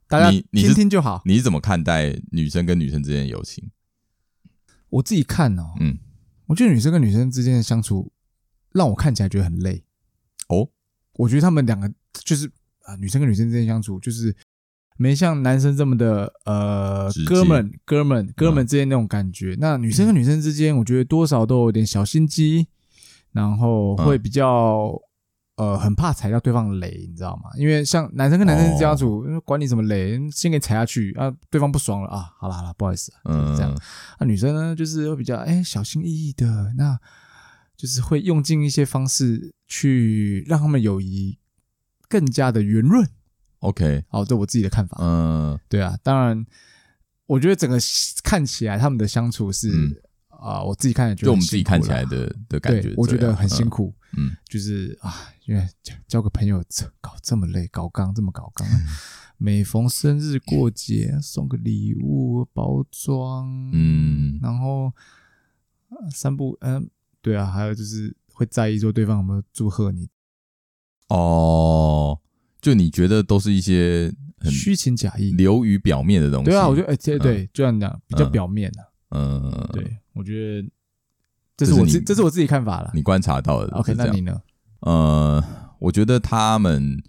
[0.07, 1.21] 大家听听就好。
[1.23, 3.71] 你是怎么看待女生跟女生之间的友情？
[4.89, 5.99] 我自己看哦，嗯，
[6.47, 8.11] 我觉得女生跟女生之间的相处，
[8.73, 9.85] 让我看起来觉得很累。
[10.49, 10.67] 哦，
[11.13, 11.91] 我觉得他们两个
[12.23, 12.47] 就是
[12.83, 14.35] 啊，女生跟女生之间相处，就是
[14.97, 19.55] 没像男生这么的呃，哥们、哥们、哥们之间那种感觉。
[19.59, 22.67] 那女生跟女生之间，我觉得多少都有点小心机，
[23.31, 24.91] 然后会比较。
[25.57, 27.51] 呃，很怕踩到对方的雷，你知道吗？
[27.55, 33.71] 因为像男生跟男生相处，哦、管你什么雷，先给你踩下去啊，对方不爽了啊，好了好了，不好意思，嗯，这样。
[34.17, 36.97] 那、啊、女生呢，就是会比较哎、欸、小心翼翼的，那
[37.81, 41.39] 就是会用尽一些方式去让他们友谊
[42.07, 43.09] 更加的圆润。
[43.57, 44.95] OK，好，这我自己的看法。
[45.01, 46.45] 嗯，对啊，当然，
[47.25, 47.79] 我觉得整个
[48.23, 49.71] 看起来他们的相处是。
[49.73, 49.95] 嗯
[50.29, 53.93] 啊，我自己看也觉得，就我们自己看起来的的感觉，我觉得很辛苦。
[54.15, 55.13] 嗯，就是啊，
[55.45, 58.67] 因为交交个朋友这搞这么累，搞刚这么搞刚，
[59.37, 64.93] 每逢生日过节送个礼物包装，嗯，然后
[66.11, 66.89] 三不嗯，
[67.21, 70.09] 对啊，还有就是会在意说对方有没有祝贺你。
[71.09, 72.19] 哦，
[72.61, 76.49] 就你觉得都是一些很虚情假意、流于表面的东西。
[76.49, 78.79] 对啊，我觉得哎，对对，就像你讲，比较表面的。
[79.09, 80.69] 嗯，对，我觉得
[81.57, 82.89] 这是我自这是我自己看法了。
[82.93, 83.75] 你观察到的。
[83.75, 84.41] OK，那你呢？
[84.79, 85.43] 呃，
[85.79, 87.03] 我觉得他们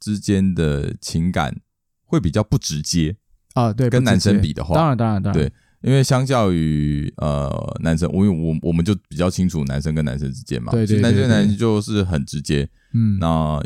[0.00, 1.60] 之间的情感
[2.02, 3.16] 会比较不直接
[3.54, 3.72] 啊。
[3.72, 5.52] 对，跟男生比的话，当然当然当然，对，
[5.84, 10.72] 因为相较于呃男生，我我我们就比较清楚男生跟男生之间嘛。
[10.72, 12.68] 对对，男生男生就是很直接。
[12.92, 13.62] 嗯，那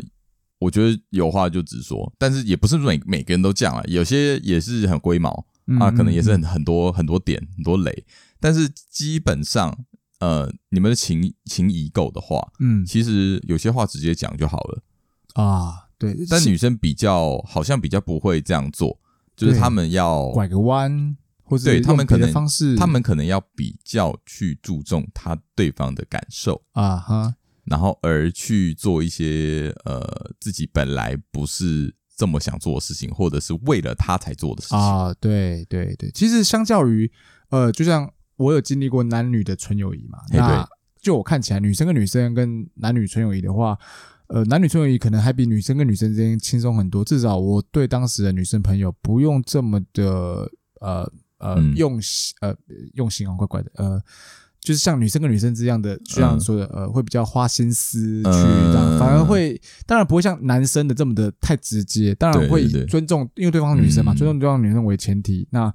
[0.59, 5.45] 我觉得有话就直说，但是也不是每每个人都这样啊，有些也是很龟毛。
[5.79, 8.03] 啊，可能也是很很多很多点很多雷，
[8.39, 9.85] 但是基本上，
[10.19, 14.81] 呃，你们的情情谊够的话，嗯，其实有些话直接讲就好了
[15.35, 15.89] 啊。
[15.99, 18.99] 对，但女生比较好像比较不会这样做，
[19.35, 21.15] 就是他们要拐个弯，
[21.49, 27.35] 或者对他们可能方式，他们可能要比较去注重他对方的感受啊哈，
[27.65, 31.93] 然后而去做一些呃自己本来不是。
[32.19, 36.11] 这么想做的事情，或者是为了他才做的事情啊，对对对。
[36.11, 37.09] 其实相较于，
[37.49, 40.67] 呃，就像我有经历过男女的纯友谊嘛，那
[41.01, 43.79] 就我看起来，女生跟女生跟男女纯友谊的话，
[44.27, 47.05] 呃，男女纯友谊可能还比女生跟女生之间轻松很多。
[47.05, 52.55] 至少我对当时的女生朋友不用这么的呃呃用心呃
[52.93, 54.01] 用心哦，怪怪的呃。
[54.61, 65.73] 就是像女生跟女生这样的，这样说的，呃，会比较花心思去这样，反而会，当然不会像男生的这么的太直接，当然会以尊重，因为对方是女生嘛，尊重对方女生为前提，那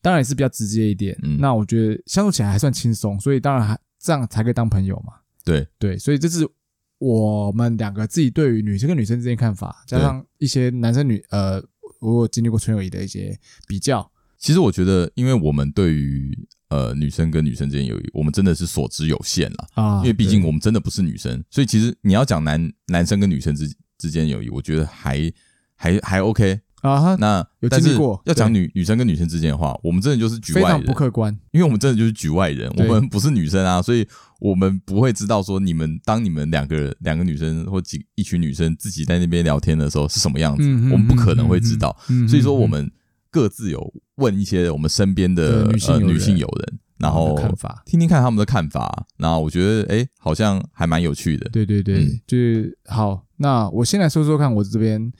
[0.00, 1.14] 当然也是比较直接一点。
[1.22, 5.12] 嗯那我觉得相处起来还算轻松，所以当然还这样才可以当朋友嘛。
[5.44, 6.48] 对对，所以这是
[6.96, 11.62] 我们两个自己对于女生跟女生之间看法，加上一些男生女，呃，
[12.00, 14.10] 我有经历过纯友谊的一些比较。
[14.42, 16.36] 其实我觉得，因为我们对于
[16.68, 19.98] 呃女生跟女生之间友谊，我们真的是所知有限了啊。
[19.98, 25.32] 因为毕竟我们真的不是女生，所以其实你要讲男男生跟女生之之间友谊，我觉得还
[25.76, 27.14] 还还 OK 啊。
[27.20, 31.32] 那有经历过，要讲女女生跟女生之间的话，我们真的就是局外人，不客观。
[31.52, 34.04] 因为我们真的就是局外人，我们不是女生啊，所以
[34.40, 41.96] 我们不会知道说你们当你们两个两个女生或几一群女生自己在那边聊天的时候是什么样子，我们不可能会知道。
[42.28, 42.90] 所以说我们。
[43.32, 51.48] 各自有问一些我们身边的女性女性友人，然后看法听听看他们的看法，然后我觉得哎，好像还蛮有趣的。
[51.48, 53.26] 对对对，就是好。
[53.38, 55.10] 那我先来说说看，我这边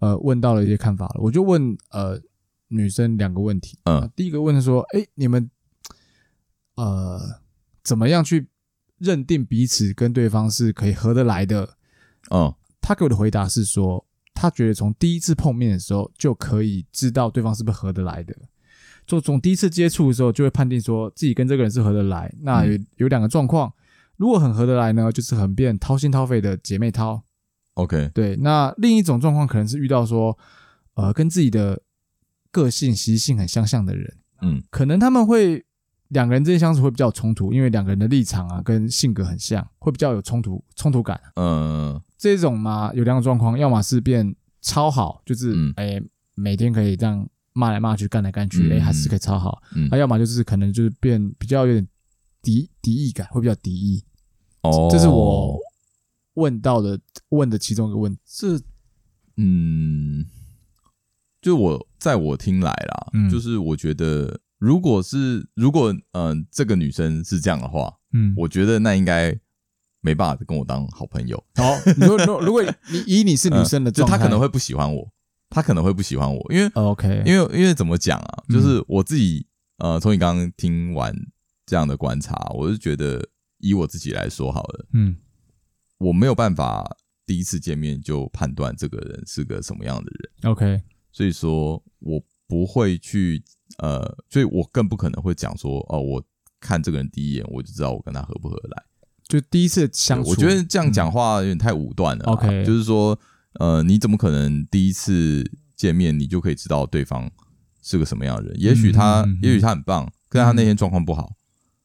[0.00, 2.20] 呃问到了一些看法了，我就问呃
[2.66, 3.78] 女生两个问题。
[3.84, 5.48] 嗯，第一个问说，哎，你们
[6.74, 7.40] 呃
[7.84, 8.48] 怎么样去
[8.98, 11.76] 认定彼此跟对方是可以合得来的？
[12.30, 14.04] 嗯，他给我的回答是说。
[14.42, 18.34] 他觉得从第一次碰面的时候就可以知道对方是不是合得来的，
[19.06, 22.28] 就从第一次接触的时候就会判定说自己跟这个人是合得来。
[22.40, 23.72] 那有有两个状况，
[24.16, 27.22] 如果很合得来呢，就是很变掏心掏肺的姐妹掏。
[27.74, 28.34] OK，对。
[28.34, 30.36] 那另一种状况可能是遇到说，
[30.94, 31.80] 呃，跟自己的
[32.50, 35.64] 个性习性很相像的人，嗯，可能他们会
[36.08, 41.20] 两个人之间相处会比较有冲突，因为两个人的立场啊跟性格很像，会比较有冲突冲突感。
[41.36, 42.02] 嗯。
[42.22, 49.60] 这种嘛，有两种状况，要么是变超好，就是哎、嗯，每天可以这样骂来骂去，干来干去，哎、嗯，还是可以超好。
[49.74, 51.88] 嗯，那要么就是可能就是变比较有点
[52.40, 54.04] 敌敌意感，会比较敌意。
[54.60, 55.58] 哦，这是我
[56.34, 56.96] 问到的
[57.30, 58.20] 问的其中一个问题。
[58.24, 58.56] 这，
[59.36, 60.24] 嗯，
[61.40, 69.36] 就我在我听来啦，嗯、就是我觉得，如果是如果嗯、呃，这个女生是这样的话，嗯，我觉得那应该。
[70.02, 71.42] 没办法跟我当好朋友。
[71.54, 71.64] 好，
[71.96, 75.10] 如果 如果你以你是女生的状态，就他可能会不喜欢我，
[75.48, 78.44] 他可能会不喜欢我，因为 OK，因为因为怎么讲啊？
[78.50, 79.46] 就是我自己
[79.78, 81.14] 呃，从你刚刚听完
[81.64, 83.26] 这样的观察，我是觉得
[83.58, 85.16] 以我自己来说好了，嗯，
[85.98, 86.84] 我没有办法
[87.24, 90.52] 第一次见面就判断这个人是个什么样的人。
[90.52, 93.42] OK，所以说我不会去
[93.78, 96.22] 呃，所以我更不可能会讲说哦，我
[96.60, 98.84] 看这个人第一眼我就知道我跟他合不合得来。
[99.32, 102.24] 就第一次相处，我觉得这样讲话有点太武断了。
[102.26, 103.18] OK，就是说，
[103.54, 105.42] 呃，你怎么可能第一次
[105.74, 107.30] 见面你就可以知道对方
[107.82, 108.60] 是个什么样的人？
[108.60, 111.32] 也许他，也许他很棒，可是他那天状况不好。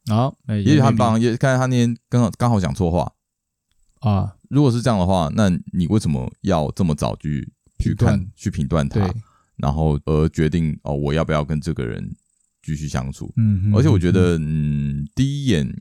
[0.08, 3.14] 好，也许他很棒，也看来他那天刚好刚好讲错话
[4.02, 4.36] 啊。
[4.50, 9.10] 如果是这样的话，那你为什么要这么早去去看去评断他，
[9.56, 12.14] 然后而决定哦，我要不要跟这个人
[12.62, 13.34] 继续相处？
[13.38, 15.74] 嗯，而且我觉得，嗯，第一眼。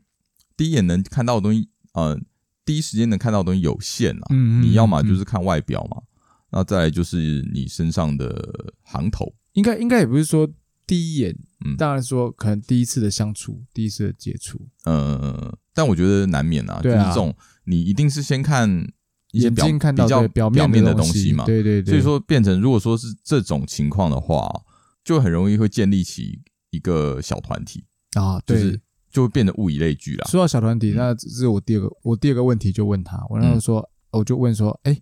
[0.57, 2.19] 第一眼能看到的东西，呃，
[2.65, 4.25] 第一时间能看到的东西有限啊。
[4.31, 6.01] 嗯，你要么就是看外表嘛，
[6.51, 10.49] 那再来就是你身上的行头，应该应该也不是说
[10.85, 18.69] 第一眼，嗯，当然说可能第一次的相处，第一次的接触，嗯，但我觉得难免啊，就是这种你一定是先看
[19.31, 21.31] 一些表比较表表面的东西。
[21.33, 24.49] 嘛，对对对，所以说变成如果说是这种情况的话，
[25.03, 26.41] 就很容易会建立起
[26.71, 28.61] 一个小团体啊，对。
[28.61, 28.81] 就是
[29.17, 30.27] 就会变得物以类聚了。
[30.29, 34.95] 说到小团体，那这是我第二个，我第二个问题就问他，我那时候说，嗯、我就问说，哎，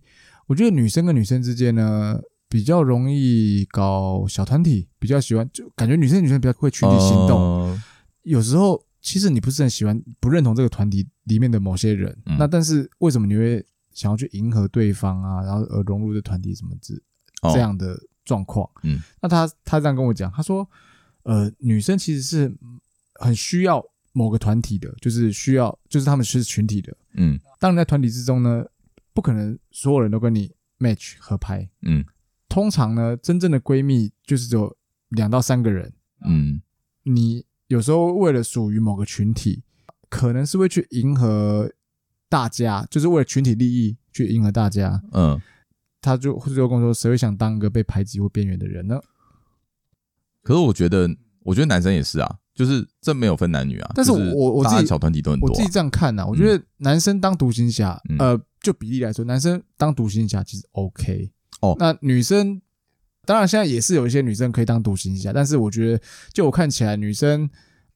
[0.46, 7.38] 我觉得女生跟女生之间呢，比较容易搞小团体，比较喜欢，就感觉女生女生比较会群体行动。
[7.38, 7.82] 呃、
[8.22, 16.98] 有时候其实你不是很喜欢，不认同这个团体里面的某些人，嗯、那但是为什么你会想要去迎合对方啊，然后而融入这团体什么之
[17.52, 18.64] 这样的状况？
[18.64, 20.66] 哦、嗯，那他他这样跟我讲，他说，
[21.24, 22.56] 呃，女生其实是
[23.16, 23.84] 很需要。
[24.16, 26.96] 某个团体的，就是需要，就是他们是群体的。
[27.16, 28.64] 嗯，当然在团体之中呢，
[29.12, 31.68] 不可能所有人都跟你 match 合拍。
[31.82, 32.02] 嗯，
[32.48, 34.74] 通常呢，真正的闺蜜就是只有
[35.10, 35.92] 两到三个人。
[36.24, 36.62] 嗯，
[37.02, 39.62] 你有时候为了属于某个群体，
[40.08, 41.70] 可能是会去迎合
[42.30, 45.02] 大家，就是为了群体利益去迎合大家。
[45.12, 45.38] 嗯，
[46.00, 48.98] 他就或者就跟我说，谁会想当一个被排挤或边缘的人呢？
[50.42, 51.06] 可是我觉得，
[51.42, 52.38] 我觉得男生也是啊。
[52.56, 61.76] 就是这没有分男女啊，但是我我自己小团体都很多，啊，我自己这样看呢，啊，我觉得男生当独行侠，嗯、呃，就比例来说，男生当独行侠其实 OK 哦。
[61.78, 62.60] 那女生
[63.24, 67.48] 当然现在也是有一些女生可以当独行侠，但是我觉得就我看起来，女生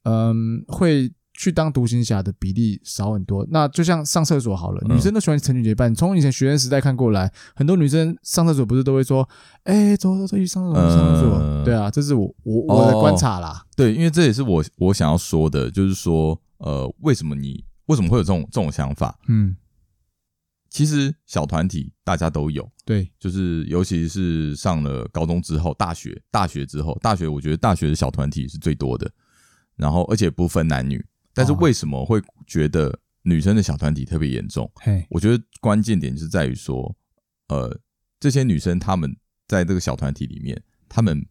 [0.05, 1.11] 嗯会。
[1.41, 3.47] 去当独行侠的比例少很多。
[3.51, 5.95] 那就像上厕所好了，女生都喜欢成群结伴。
[5.95, 9.27] 从以前学生时代看过来，很多女生上厕所不是都会说
[9.65, 13.65] ：“哎，走走走，去上厕所，上厕所。”对啊，这是我我我的观察啦。
[13.75, 19.19] 对，因为这也是我我想要说的，就是说，呃，为什么你为什么会有这种这种想法？
[19.27, 19.57] 嗯，
[20.69, 29.11] 其实小团体大家都有，对，就是尤其是上了高中之后，大学大学之后，大学我觉得大学的小团体是最多的，
[29.77, 31.03] 然后而且不分男女。
[31.41, 34.71] 但是为什么会觉得女生的小团体特别严重？
[34.77, 36.95] 嘿，我觉得关键点就是在于说，
[37.49, 37.81] 呃，
[38.19, 39.17] 这些女生她们
[39.49, 41.27] 在这个小团体里面，她们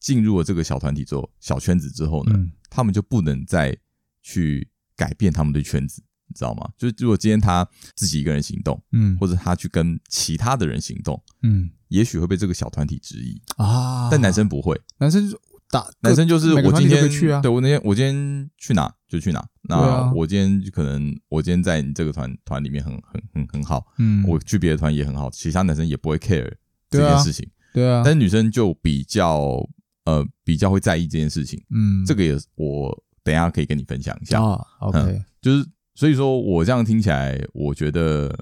[0.00, 2.34] 进入了这个小团体之后，小圈子之后呢，
[2.68, 3.76] 她们就不能再
[4.22, 6.68] 去改变她们的圈子，你知道吗？
[6.76, 13.40] 就是如果今天她自己一个人行动，嗯，或者她去跟其他的人行动，嗯，也许会被这个小团体质疑。
[13.56, 15.40] 啊，但男生不会，男生就。
[15.72, 19.46] 打男生就是我今天去啊，对我那天我今天去哪就去哪。
[19.60, 26.50] 那我今天可能我今天在你这个团团里面很很很很好，嗯，我去别的团也很好，其他男生也不会 care
[26.88, 28.00] 这件事情，对啊。
[28.02, 29.68] 但是女生就比较
[30.06, 34.42] 呃比较会在意这件事情，嗯，这个也我等一下可以跟你分享一下。
[34.42, 35.62] 啊，OK，就是
[35.94, 38.34] 所以说我这样听起来，我觉得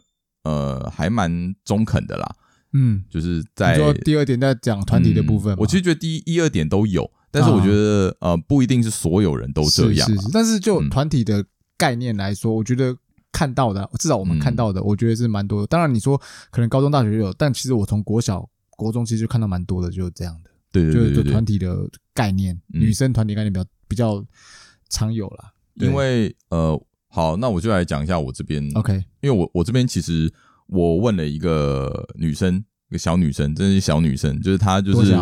[0.45, 2.37] 呃还蛮中肯的啦，
[2.75, 7.11] 嗯，就是在第二点在讲团体的部分，我其实觉得第一一二点都有。
[7.31, 10.09] 但是我觉得，啊、呃，不一定是所有人都这样。
[10.09, 11.45] 是是是，但是就团体的
[11.77, 12.97] 概念来说，嗯、我觉得
[13.31, 15.67] 看到的，至少我们看到的，我觉得是蛮多的。
[15.69, 20.51] 当然，你说可能高中、大学就有，但其实我从国小、国中其实就看到蛮多的，就是这样的。
[20.73, 24.25] 对对对，对，就是团体的概念，嗯、女生团体概念比较比较
[24.89, 25.53] 常有啦。
[25.75, 28.69] 因为呃，好，那我就来讲一下我这边。
[28.75, 30.33] OK，因为我我这边其实
[30.67, 32.57] 我问了一个女生，
[32.89, 35.15] 一个小女生，真的是小女生，就是她就是。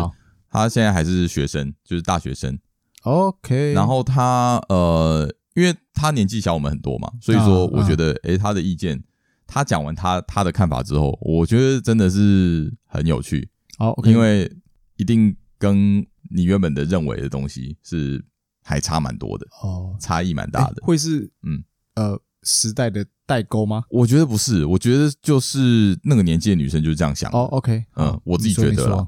[0.49, 2.57] 他现在还是学生，就是大学生。
[3.03, 9.01] OK，然后他呃，因为他年纪小我们很多嘛，所以说我觉得，诶，他的意见，
[9.47, 13.49] 他讲完他他的看法之后，我觉得真的是很有趣。
[13.77, 14.51] 好，OK，因为
[14.97, 18.23] 一定跟你原本的认为的东西是
[18.63, 20.81] 还差蛮多的哦，差异蛮大的。
[20.81, 21.63] 会是嗯
[21.95, 23.83] 呃时代的代沟吗？
[23.89, 27.31] 我觉得不是，我觉得就是那个年纪的女生就是这样想。
[27.31, 29.07] 哦，OK，嗯，我自己觉得了。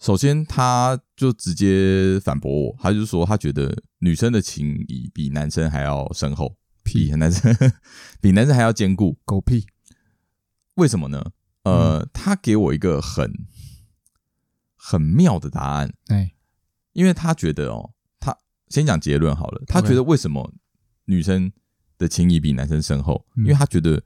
[0.00, 7.52] 首先，他就直接反驳我，他就说他觉得女生的情谊比男生还要深厚，比男生
[8.22, 9.18] 比男生还要坚固。
[9.24, 9.66] 狗屁！
[10.74, 11.32] 为什么呢？
[11.64, 13.32] 呃，嗯、他给我一个很
[14.76, 15.92] 很妙的答案。
[16.06, 16.32] 哎，
[16.92, 18.38] 因为他觉得哦，他
[18.68, 19.62] 先讲结论好了。
[19.66, 20.54] 他觉得为什么
[21.06, 21.52] 女生
[21.98, 23.26] 的情谊比男生深厚？
[23.36, 24.00] 嗯、因为他觉得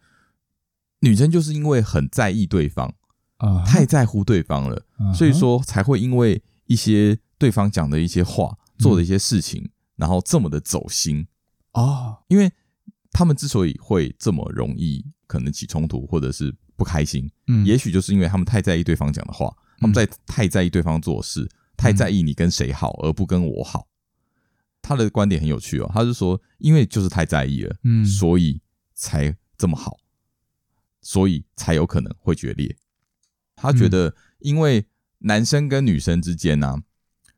[1.01, 2.95] 女生就是因为很在意对方。
[3.67, 4.85] 太在乎对方了，
[5.15, 11.27] 所以说才会因为一些对方讲的一些话、做的一些事情，然后这么的走心。
[11.73, 12.19] 啊。
[12.29, 12.51] 因为
[13.11, 23.89] 他们之所以会这么容易可能起冲突或者是不开心，嗯，也许就是因为他们太在意对方讲的话，他们在太在意对方做事，太在意你跟谁好而不跟我好。
[24.81, 28.61] 他的观点很有趣哦，他是说，因为就是太在意了，嗯，所以
[28.95, 29.97] 才这么好，
[31.01, 32.77] 所以才有可能会决裂。
[33.63, 34.85] 他觉得因为
[35.19, 36.83] 男生跟女生之间呢、啊，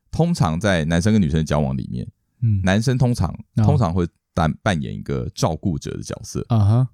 [0.09, 2.07] 通常在男生跟女生的交往里面，
[2.41, 6.43] 嗯，男生通常通常会扮扮演一个照顾者的角色。
[6.49, 6.89] 啊哈，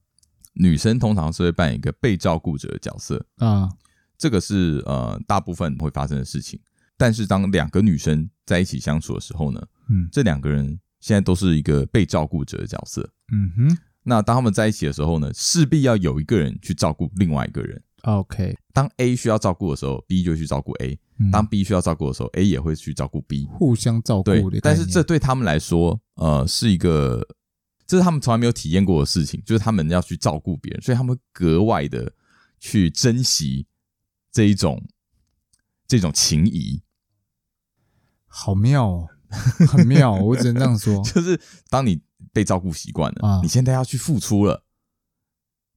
[0.53, 3.25] 女生通常是会扮演一个被照顾者的角色。
[3.37, 3.69] 啊，
[4.17, 6.59] 这个是呃大部分会发生的事情。
[6.97, 13.77] 但是当两个女生在一起相处的时候呢，嗯，这两个人现在都是一个被照顾者的角色，嗯哼。
[14.03, 17.81] 那当他们在一起的时候呢，势必要有一个人去照顾另外一个人。
[18.03, 20.97] OK，当 A 需要照顾的时候，B 就去照顾 A；
[21.31, 24.23] 当 B 需要照顾的时候，A 也会去照顾 B，互相照顾。
[24.23, 27.27] 对，但是这对他们来说，呃，是一个
[27.85, 32.11] 这是他们从来没有体验过的事情，就是他们要去照顾别人，所以他们格外的
[32.59, 33.67] 去珍惜
[34.31, 34.83] 这一种
[35.87, 36.81] 这种情谊。
[38.25, 39.09] 好妙哦，
[39.67, 41.03] 很妙，我只能这样说。
[41.05, 41.39] 就是
[41.69, 44.63] 当你被照顾习惯了，啊、你现在要去付出了，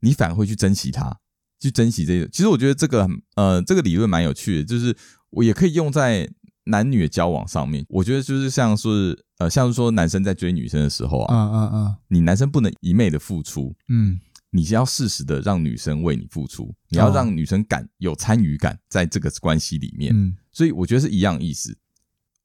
[0.01, 1.19] 你反而会去珍惜它，
[1.61, 2.29] 去珍惜这个。
[2.29, 4.97] 其实我觉得这个呃，这个理论蛮有趣的，就是
[5.31, 6.29] 我也可以用在
[6.65, 7.85] 男女的交往上面。
[7.89, 14.19] 我觉得就是像是呃，像是说男生在追女生的时候啊，嗯嗯嗯，你男生不能一昧的付出，嗯，
[14.51, 21.77] 你是要适时的让女生为你付出，你要让女生感有参与感在这个关系里面，嗯，所以我觉得是一样意思。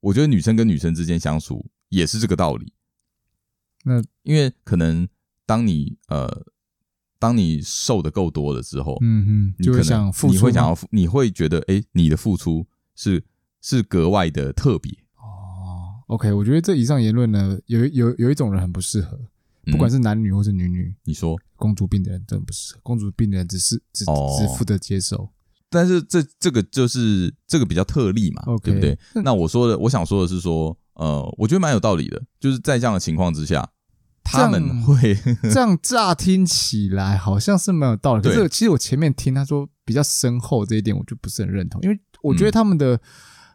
[0.00, 2.72] 我觉得女生跟女生之间相处也是这个道理。
[3.84, 5.08] 那因为可能
[5.46, 6.44] 当你呃，
[7.20, 12.66] 当你受的够多了之后，嗯嗯，你可能想付出，你会想要付，你会觉得，哎、欸，你的付出
[12.96, 13.22] 是
[13.60, 14.90] 是格外的特别。
[15.18, 19.20] 哦，OK，我觉得这以上言论呢，有有有一种人很不适合，
[19.70, 20.94] 不管是男女或是女女。
[21.04, 25.28] 你说公主病的人真的不适合，公主病的人只是只只负责接受。
[25.68, 28.98] 但是这这个就是这个比较特例嘛.对不对？
[29.22, 33.70] 那我说的，我想说的是说，呃，我觉得蛮有道理的，就是在这样的情况之下，
[34.22, 38.22] 他们会这样， 乍听起来好像是蛮有道理。
[38.22, 43.00] 可是其实我前面听他说比较深厚这一点，我就不是很认同，因为我觉得他们的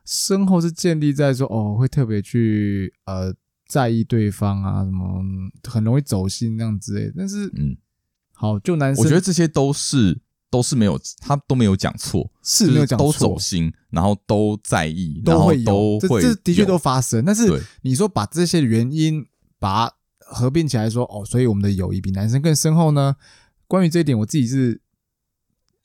[0.06, 3.34] 深厚是建立在说，哦，会特别去呃
[3.68, 5.22] 在意对方啊，什么
[5.70, 7.14] 很容易走心那样之类的。
[7.18, 7.78] 但是，嗯，
[8.34, 10.22] 好，就男生，我觉得这些都是。
[10.52, 17.26] 都是没有，他都没有讲错，是没有讲错，都走心，然后都在意，都会有，都会这这的确都发生。
[17.26, 19.26] 但是你说把这些原因
[19.60, 19.96] 把它
[20.26, 23.16] 合并起来说，哦，所以我们的友谊比男生更深厚呢？
[23.68, 24.82] 关于这一点，我自己是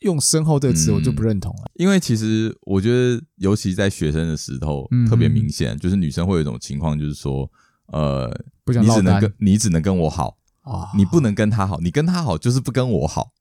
[0.01, 1.71] 用“深厚”这个词，我就不认同了。
[1.75, 7.51] 因为其实我觉得，尤其在学生的时候，特别明显，就是女生会有一种情况，就是说，
[7.87, 8.29] 呃，
[8.67, 13.33] 你只能跟你只能跟我好啊，你不能跟他好，你跟他好就是不跟我好。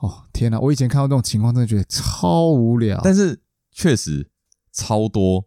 [0.00, 0.58] 哦天哪！
[0.58, 2.98] 我以前看到这种情况，真的觉得超无聊。
[3.04, 4.30] 但是确实
[4.72, 5.46] 超多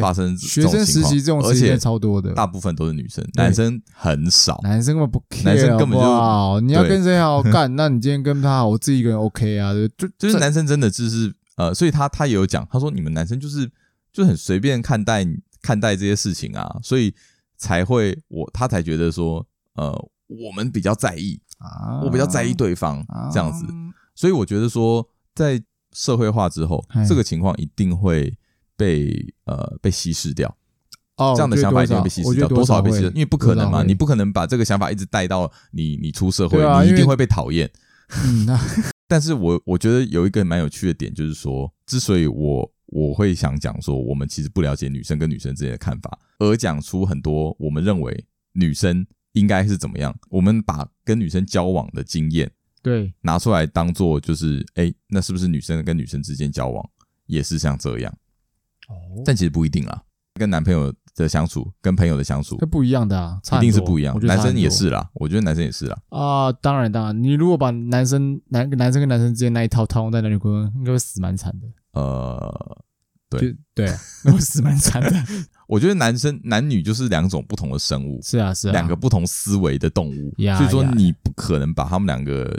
[0.00, 4.60] 发生学生实习这种事情超多的，大部分都是女生，男生很少。
[4.62, 9.72] 男生根本不 care，男生根本就你要跟谁好 干，那你今天跟他好，我自己一个人 OK 啊。
[9.96, 13.70] 就就是男生真的就是呃，所以他他也有讲，他说你们男生就是
[14.12, 15.26] 就很随便看待
[15.60, 17.14] 看待这些事情啊，所以
[17.56, 19.90] 才会我他才觉得说呃，
[20.28, 23.66] 我们比较在意啊，我比较在意对方这样子。
[24.14, 25.62] 所以我觉得说，在
[25.92, 28.32] 社会化之后，这个情况一定会
[28.82, 30.48] 被呃被稀释掉。
[31.16, 33.04] 哦，这样的想法一定会被稀释掉，多少被稀释？
[33.10, 37.70] 因为不可能嘛，你不可能把这个想法一直带到你你出社会，你一定会被讨厌。
[38.24, 38.58] 嗯，那
[39.06, 52.50] 但是我我觉得有一个蛮有趣的点，就是说，之所以我我会想讲说，我们其实不了解女生跟女生之间的看法，而讲出很多我们认为女生应该是怎么样，我们把跟女生交往的经验。
[52.82, 56.84] 对，拿出来当做就是，哎，那是不是女生跟女生之间交往
[57.26, 58.12] 也是像这样？
[58.92, 60.02] 哦，但其实不一定啦。
[60.34, 64.18] 跟男朋友的相处，跟朋友的相处，是不一样的啊，一定是不一样。
[64.22, 65.98] 男生也是啦，我觉得男生也是啦。
[66.08, 71.66] 啊，当然当然，你如果把男生男男生跟男生之间那一套套用在男女关系，应该会死蛮惨的。
[71.92, 72.78] 呃，
[73.28, 75.12] 对对，那 会死蛮惨的。
[75.68, 82.58] 我觉得男生男女就是两种不同的生物，是啊是啊，两个不同思维的动物，所以说你不可能把他们两个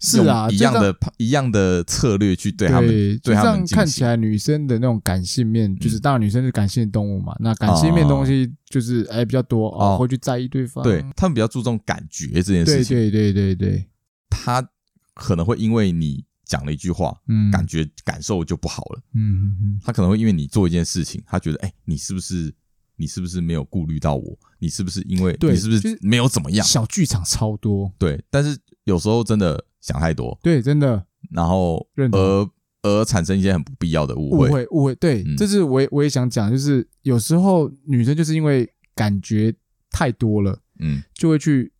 [0.00, 2.88] 是啊一样的一样的策略去对他们，
[3.18, 13.86] 对他们看起来女生的那种感性面，就是当然女生是感性的动物嘛，那感性面东西就是哎比较多哦，会去在意对方，对他们比较注重感觉这件事情，对对对对对，
[14.28, 14.66] 他
[15.14, 16.24] 可能会因为你。
[16.50, 22.52] 讲了一句话，嗯，感觉感受就不好了，嗯嗯嗯，他可能会因为你做一件事情，他觉得，哎，你是不是
[22.96, 24.36] 你是不是没有顾虑到我？
[24.58, 26.66] 你是不是因为你是不是没有怎么样？
[26.66, 28.58] 小剧场超多，对，但是
[28.90, 32.50] 有时候真的想太多，对，真的，然后而
[32.82, 39.54] 而产生一些很不必要的误会，误会，误会，对，这是我也我也想讲，就是有时候女生就是因为感觉
[39.90, 41.72] 太多了，嗯，就会去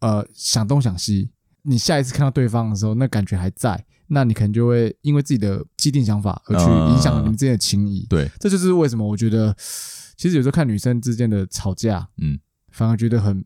[0.00, 1.30] 呃想东想西，
[1.62, 3.86] 你下一次看到对方的时候，那感觉还在。
[4.06, 8.06] 那你可能就会因为自己的既定想法而去影响你们之间的情谊。
[8.06, 9.56] 对，这就是为什么我觉得，
[10.14, 12.38] 其实有时候看女生之间的吵架，嗯，
[12.70, 13.42] 反而觉得很，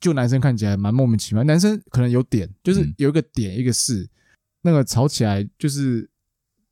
[0.00, 1.44] 就男生看起来蛮莫名其妙。
[1.44, 4.08] 男生可能有点，就是有一个点一个事，
[4.62, 6.08] 那个吵起来就是。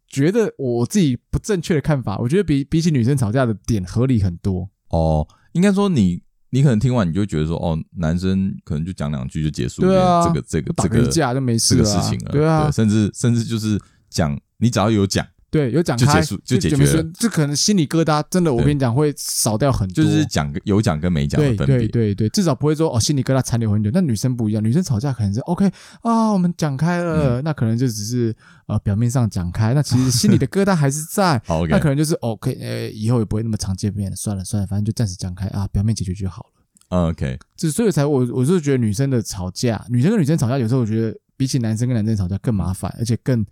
[0.07, 5.27] 觉得我自己不正确的看法，我觉得比比起女生吵架的点合理很多哦。
[5.55, 13.77] 应该说你你可能听完你就会觉得说哦，男生可能就讲两句就结束了，对啊，这个这个这个架就没事这个事情了，对啊，对，甚至甚至就是
[14.09, 15.27] 讲你只要有讲。
[15.55, 20.03] 对，有讲开就结束就解决了，这可能心里疙瘩真的，我跟你讲会少掉很多。
[20.03, 21.67] 就是讲有讲跟没讲的分别。
[21.67, 23.89] 对对对对，至少不会说哦，心里疙瘩残留很久。
[23.89, 25.71] 但女生不一样，女生吵架可能是 OK
[26.03, 28.35] 啊，我们讲开了，那可能就只是
[28.67, 31.41] 呃表面上讲开，那其实心里的疙瘩还是在。
[31.71, 36.51] 那可能就是 OK，呃，以后也不会那么常见面了，算了算了，反正就暂时讲开啊，表面解决就好了。
[36.89, 43.47] OK，就所以才我我是觉得女生的吵架，女生跟女生吵架，有时候我觉得比起男生跟男生吵架更麻烦，而且更。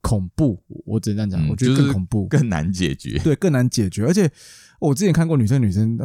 [0.00, 3.18] 恐怖，我只能这样讲，嗯、我觉得更恐怖，更难解决。
[3.18, 4.04] 对，更难解决。
[4.04, 4.30] 而且
[4.80, 5.98] 我之前看过女生女生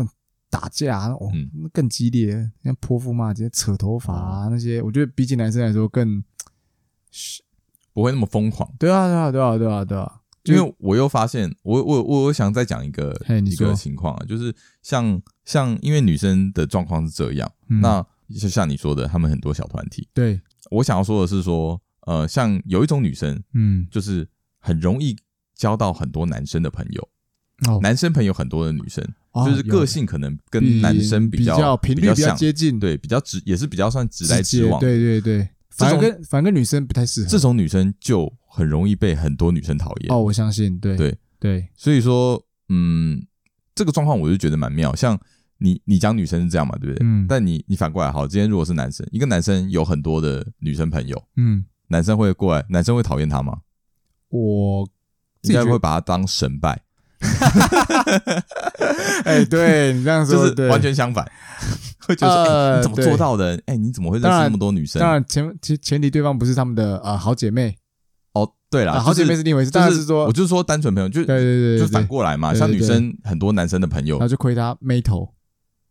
[0.49, 6.23] 打架，哦，嗯、更激烈，像泼妇骂街、扯头发啊那些，我觉得比起男生来说更
[7.93, 8.71] 不会那么疯狂。
[8.77, 10.19] 对啊，对啊，对啊，对啊，对啊。
[10.43, 13.15] 因为我又发现，我我我我想再讲一个
[13.45, 18.05] 一个情况啊，就是像像因为女生的状况是这样，嗯、那
[18.39, 20.07] 就像你说的，他们很多小团体。
[20.13, 20.41] 对，
[20.71, 21.79] 我想要说的是说。
[22.05, 24.27] 呃，像有一种女生，嗯，就是
[24.59, 25.15] 很容易
[25.55, 27.09] 交到很多男生的朋友，
[27.67, 29.03] 哦，男生朋友很多的女生，
[29.45, 40.11] 就是个性可能跟男生比较频率比较接近，对，比较直，也是比较算直来直往，对对对，反正跟反正跟女生不太适合，这种女生就很容易被很多女生讨厌。
[40.11, 41.17] 哦，我相信，对对。
[41.39, 43.21] 对，所以说，嗯，
[43.75, 45.19] 这个状况我就觉得蛮妙，像
[45.57, 47.05] 你你讲女生是这样嘛，对不对？
[47.05, 51.65] 嗯，但你你反过来，好，今天如果是男生，一个男生有很多的女生朋友，嗯。
[51.93, 53.59] 男生会过来，男生会讨厌他吗？
[54.29, 54.87] 我
[55.43, 56.81] 应该会把他当神拜。
[59.23, 61.25] 哎，对你这样说，就是完全相反，
[62.05, 63.61] 会觉得你怎么做到的？
[63.67, 64.99] 哎，你怎么会认识那么多女生？
[64.99, 67.77] 当然前前前提对方不是他们的啊好姐妹。
[68.33, 69.71] 哦，对了，好姐妹是另一回事。
[69.71, 72.53] 但是说，我就是说单纯朋友，就对对对，就反过来嘛。
[72.53, 75.32] 像女生很多男生的朋友，那就亏他妹头。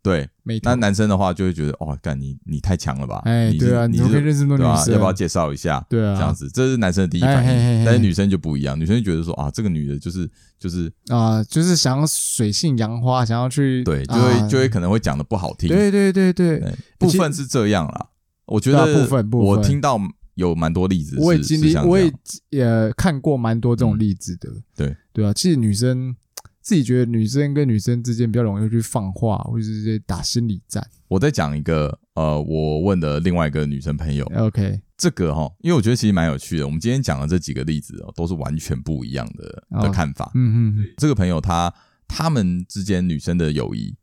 [0.02, 0.28] 对，
[0.64, 3.22] 那男生的话就会觉得，哦，干你你太强了吧？
[3.24, 4.94] 哎，对啊，你怎么可以认识那么多女生？
[4.94, 5.86] 要不要介绍一下？
[5.88, 7.84] 对啊，这样子，这是男生的第一反应。
[7.84, 10.28] 但是女生就不一样，女生就觉得说，啊，这个女的就是
[10.58, 15.68] 就是啊，就是想要水性杨花，想要去对，就会就会可能会讲的不好听。
[15.68, 16.60] 对对对对，
[16.98, 18.08] 部分是这样啦。
[18.46, 20.00] 我觉得部分部分，我听到
[20.34, 22.12] 有蛮多例子，我也经历，我也
[22.50, 24.50] 也看过蛮多这种例子的。
[24.74, 26.16] 对对啊，其实女生。
[26.62, 30.88] 自己觉得女生跟女生之间比较容易去放话，或者是打心理战。
[31.08, 36.64] 我再讲一个，呃，我问的另外一个女生朋友，OK，这个哈，因为我觉得其实蛮有趣的。
[36.64, 40.30] 我们今天讲的这几个例子哦，都是完全不一样的的看法。
[40.34, 41.74] 嗯嗯，这个朋友他
[42.06, 43.96] 他们之间女生的友谊，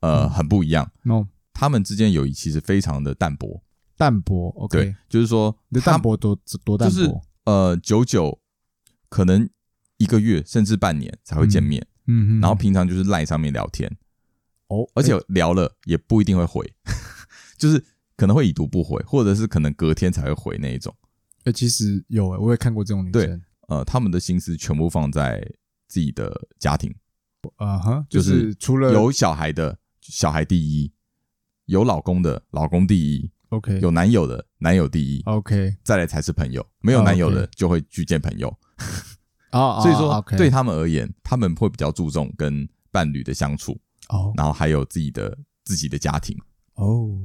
[0.00, 0.90] 呃，很不一样。
[1.06, 3.62] 哦，他们之间友谊其实非常的淡薄，
[3.96, 4.50] 淡薄。
[4.56, 7.10] OK，对，就是说，淡薄多多淡薄，就是
[7.44, 8.38] 呃，久久
[9.08, 9.50] 可能。
[10.00, 13.86] 一个月甚至半年才会见面，嗯嗯，然后平常就是赖上面聊天，
[14.68, 16.66] 哦，而且聊了也不一定会回，
[17.58, 17.84] 就是
[18.16, 20.96] 可能会已读不回，或者是可能隔天才会回那一种。
[21.44, 25.38] 哎，其实有诶，我也看过这种女生，对，呃，他们的心思全部放在
[25.86, 26.94] 自己的家庭，
[27.56, 30.90] 啊哈，就是除了有小孩的小孩第一，
[31.66, 38.58] 有老公的老公第一，OK，有男友的男友第一，OK，再来才是朋友，没有男友的就会去见朋友。
[39.52, 43.78] 哦，所以说对他们而言，他们会比较注重跟伴侣的相处
[44.08, 46.36] 哦，然后还有自己的自己的家庭
[46.74, 47.18] 哦，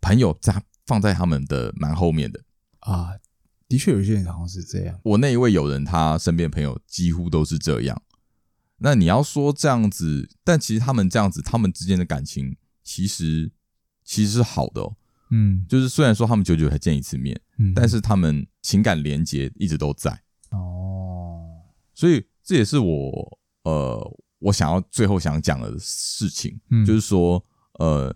[0.00, 2.40] 朋友在放在他们的蛮后面的
[2.80, 3.10] 啊，
[3.68, 4.98] 的确有一些人好像是这样。
[5.02, 8.02] 我那一位友人，他身边朋友几乎都是这样。
[8.78, 13.50] 那你要说这样子，但其实他们这样子，他们之间的感情其实
[14.04, 14.96] 其实是好的哦。
[15.30, 20.20] 嗯，就是虽然说他们久久才见一次面，嗯，但是他们情感连结一直都在
[20.50, 21.13] 哦。
[21.94, 27.42] 所以这也是我呃，我想要最后想讲的事情，嗯，就是说，
[27.78, 28.14] 呃，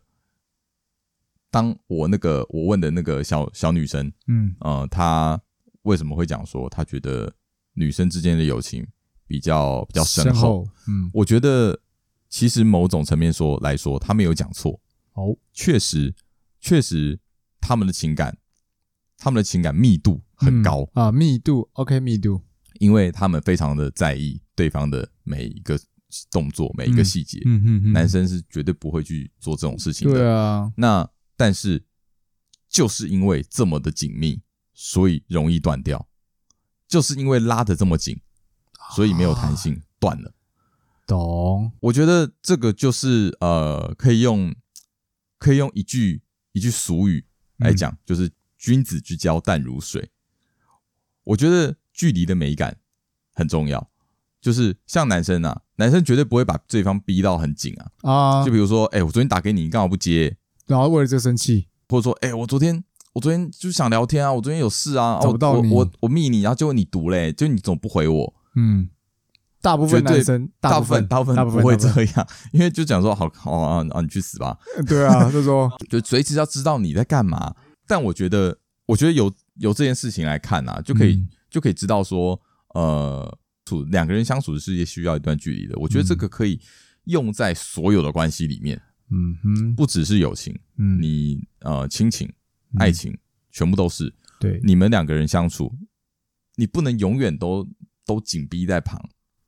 [1.51, 5.41] 当我那个我问的那个小小女生，嗯，呃，她
[5.83, 7.33] 为什么会讲说她觉得
[7.73, 8.87] 女生之间的友情
[9.27, 10.67] 比较比较深厚？
[10.89, 11.81] 嗯，我觉得
[12.29, 14.79] 其实某种层面说来说，她没有讲错。
[15.15, 16.15] 哦，确实，
[16.61, 17.19] 确实，
[17.61, 18.39] 他们的情感，
[19.17, 22.43] 他们的情感密度很高啊，密度，OK，密度。
[22.79, 25.79] 因为他们非常的在意对方的每一个
[26.31, 27.41] 动作，每一个细节。
[27.45, 30.15] 嗯嗯嗯，男生是绝对不会去做这种事情的。
[30.15, 30.73] 对啊。
[30.77, 31.85] 那但是
[32.69, 34.41] 就是因为这么的紧密，
[34.73, 36.09] 所以容易断掉。
[36.87, 38.19] 就是因为拉的这么紧，
[38.97, 40.35] 所以没有弹性，断、啊、了。
[41.07, 41.71] 懂？
[41.81, 44.55] 我觉得这个就是呃，可以用
[45.39, 46.23] 可以用一句
[46.53, 47.27] 一句俗语
[47.59, 50.11] 来讲，嗯、就是“君子之交淡如水”。
[51.25, 52.75] 我觉得距离的美感
[53.35, 53.91] 很重要，
[54.41, 58.45] 就是像男生啊，男生绝对不会把对方逼到很紧啊啊！
[58.45, 60.37] 就比如说，哎、欸，我昨天打给你，你干嘛不接？
[60.67, 62.85] 然后为了这生气，或者说，哎、欸，我昨天。
[63.15, 68.35] 我昨天就想聊天啊，我昨天有事啊，找不到你，我我我密你，然后结果你读嘞，就你总不回我。
[68.55, 68.89] 嗯，
[69.61, 74.57] 大部分男生，大部分大部分不会这样， 因为就讲说好好啊啊，你去死吧。
[74.87, 77.57] 对啊， 就说就随时要知道你在干嘛。
[77.89, 82.41] 但我觉得，我觉得有有这件事情来看啊，就可以、嗯、就可以知道说，
[82.75, 85.79] 呃，处两个人相处的世界需要一段距离的。
[85.79, 86.61] 我觉得这个可以
[87.05, 88.81] 用在所有的关系里面。
[89.11, 92.31] 嗯哼，不只是友情，嗯，你呃亲情。
[92.77, 93.17] 爱情
[93.51, 95.75] 全部都是对你们两个人相处，
[96.57, 97.67] 你不能永远都
[98.05, 99.03] 都紧逼在旁，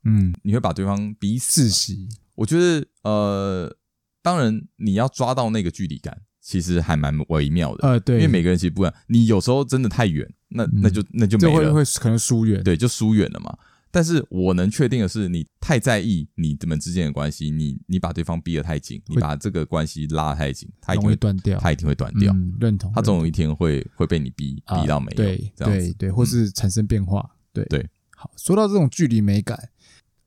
[0.05, 2.09] 嗯，你会把对方逼窒息。
[2.35, 3.77] 我觉得呃，
[4.23, 7.87] 当然你要抓到那个距离感，其实还蛮微妙的。
[7.87, 8.95] 呃，对，因为每个人其实不一样。
[9.09, 13.57] 你有时候真的太远，那那就那就没了，会会可能疏远，对，就疏远了嘛。
[13.93, 22.33] 但是我能确定的是，你太在意你们之间的关系，你你把对方逼得太紧，你把这个关系拉得太紧，他一定会断掉，他一定会断掉。
[22.33, 27.29] 嗯，认同，他总有一天会会被你逼逼到没有，对对对，或是产生变化。
[27.53, 27.85] 对对，
[28.15, 29.71] 好，说到这种距离美感，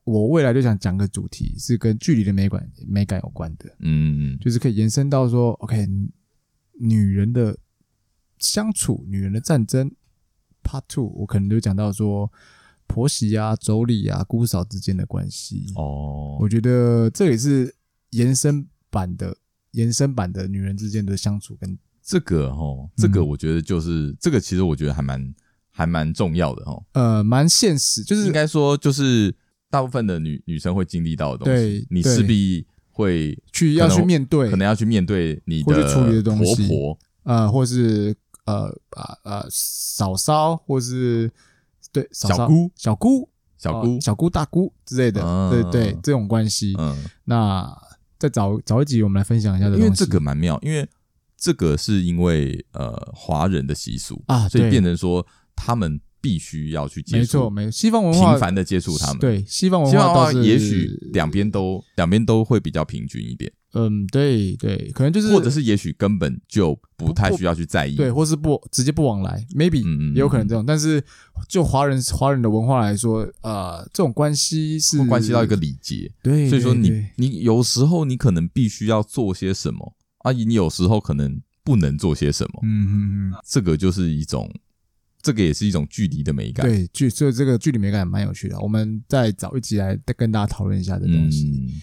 [0.03, 5.87] 我未来就想讲个主题是跟距离的美感美感有关的，嗯，就是可以延伸到说，OK，
[6.81, 7.57] 女人的
[8.39, 9.89] 相处，女人的战争
[10.63, 12.31] ，Part Two，我可能就讲到说。
[12.85, 17.73] 婆媳啊、妯娌啊、姑嫂之间的关系哦，我觉得这也是
[18.11, 19.35] 延伸版的
[19.71, 25.33] 延伸版的女人之间的相处跟这个哦，这个我觉得就是、嗯、这个，其实我觉得还蛮
[25.71, 26.83] 还蛮重要的哦。
[26.91, 29.33] 呃，蛮现实，就是应该说就是
[29.71, 35.89] 大部分的女女生会经历到的东西，你势必会去要去面对，可能要去面对你的
[36.23, 38.13] 婆婆呃，或是
[38.45, 41.31] 呃啊呃嫂嫂，或是。
[41.91, 45.21] 对，小姑、小姑、小姑、小姑、大姑之类的，
[45.51, 46.73] 对对，这种关系。
[46.79, 47.71] 嗯，那
[48.17, 49.67] 再找找一集，我们来分享一下。
[49.67, 50.89] 因为这个蛮妙，因为
[51.37, 55.23] 这个是因为呃华人的习俗啊，所以变成说
[55.55, 59.19] 他们必须要去接触，没错，没错，西方文化频繁的接触他们。
[59.19, 63.53] 对，西方文化也许两边都两边都会比较平均一点。
[63.73, 69.81] 嗯，对对，可能就是，或者是也许根本就不太需要去在意，对，或是不直接不往来，maybe
[70.13, 70.63] 也有可能这种。
[70.63, 71.03] 但是
[71.49, 84.53] 就华人华人的文化来说，呃，这种关系是关系到一个礼节，对，所以说你你有时候你可能必须要做些什么，阿啊，你有时候可能不能做些什么，嗯嗯嗯，这个就是一种，
[85.23, 91.81] 这个也是一种距离的美感，对，距所以这个距离美感蛮有趣的，我们再找一集来跟大家讨论一下这东西。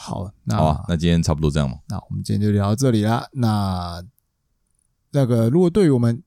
[0.00, 1.76] 好，那好、啊，那今天差不多这样嘛。
[1.88, 3.26] 那我们今天就聊到这里啦。
[3.32, 4.00] 那
[5.10, 6.22] 那个，如果对于我们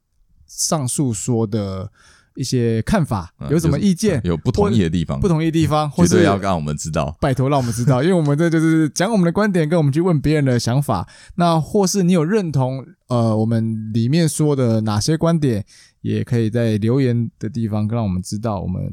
[0.46, 1.90] 上述说的
[2.36, 11.08] 一些看法有什么意见，嗯、有，有不同意的地方，不同意的地方，或是要让我们知道，拜托让我们知道， 因为我们这就是讲我们的观点，跟我们去问别人的想法。
[11.36, 15.66] 那或是你有认同呃我们里面说的哪些观点，
[16.02, 18.92] 也可以在留言的地方让我们知道，我们。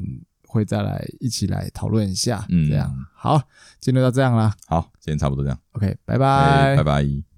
[0.49, 3.37] 会再来一起来讨论一下，嗯，这样好，
[3.79, 4.53] 今天就到这样啦。
[4.67, 5.59] 好，今天差不多这样。
[5.73, 7.28] OK，拜拜，拜拜。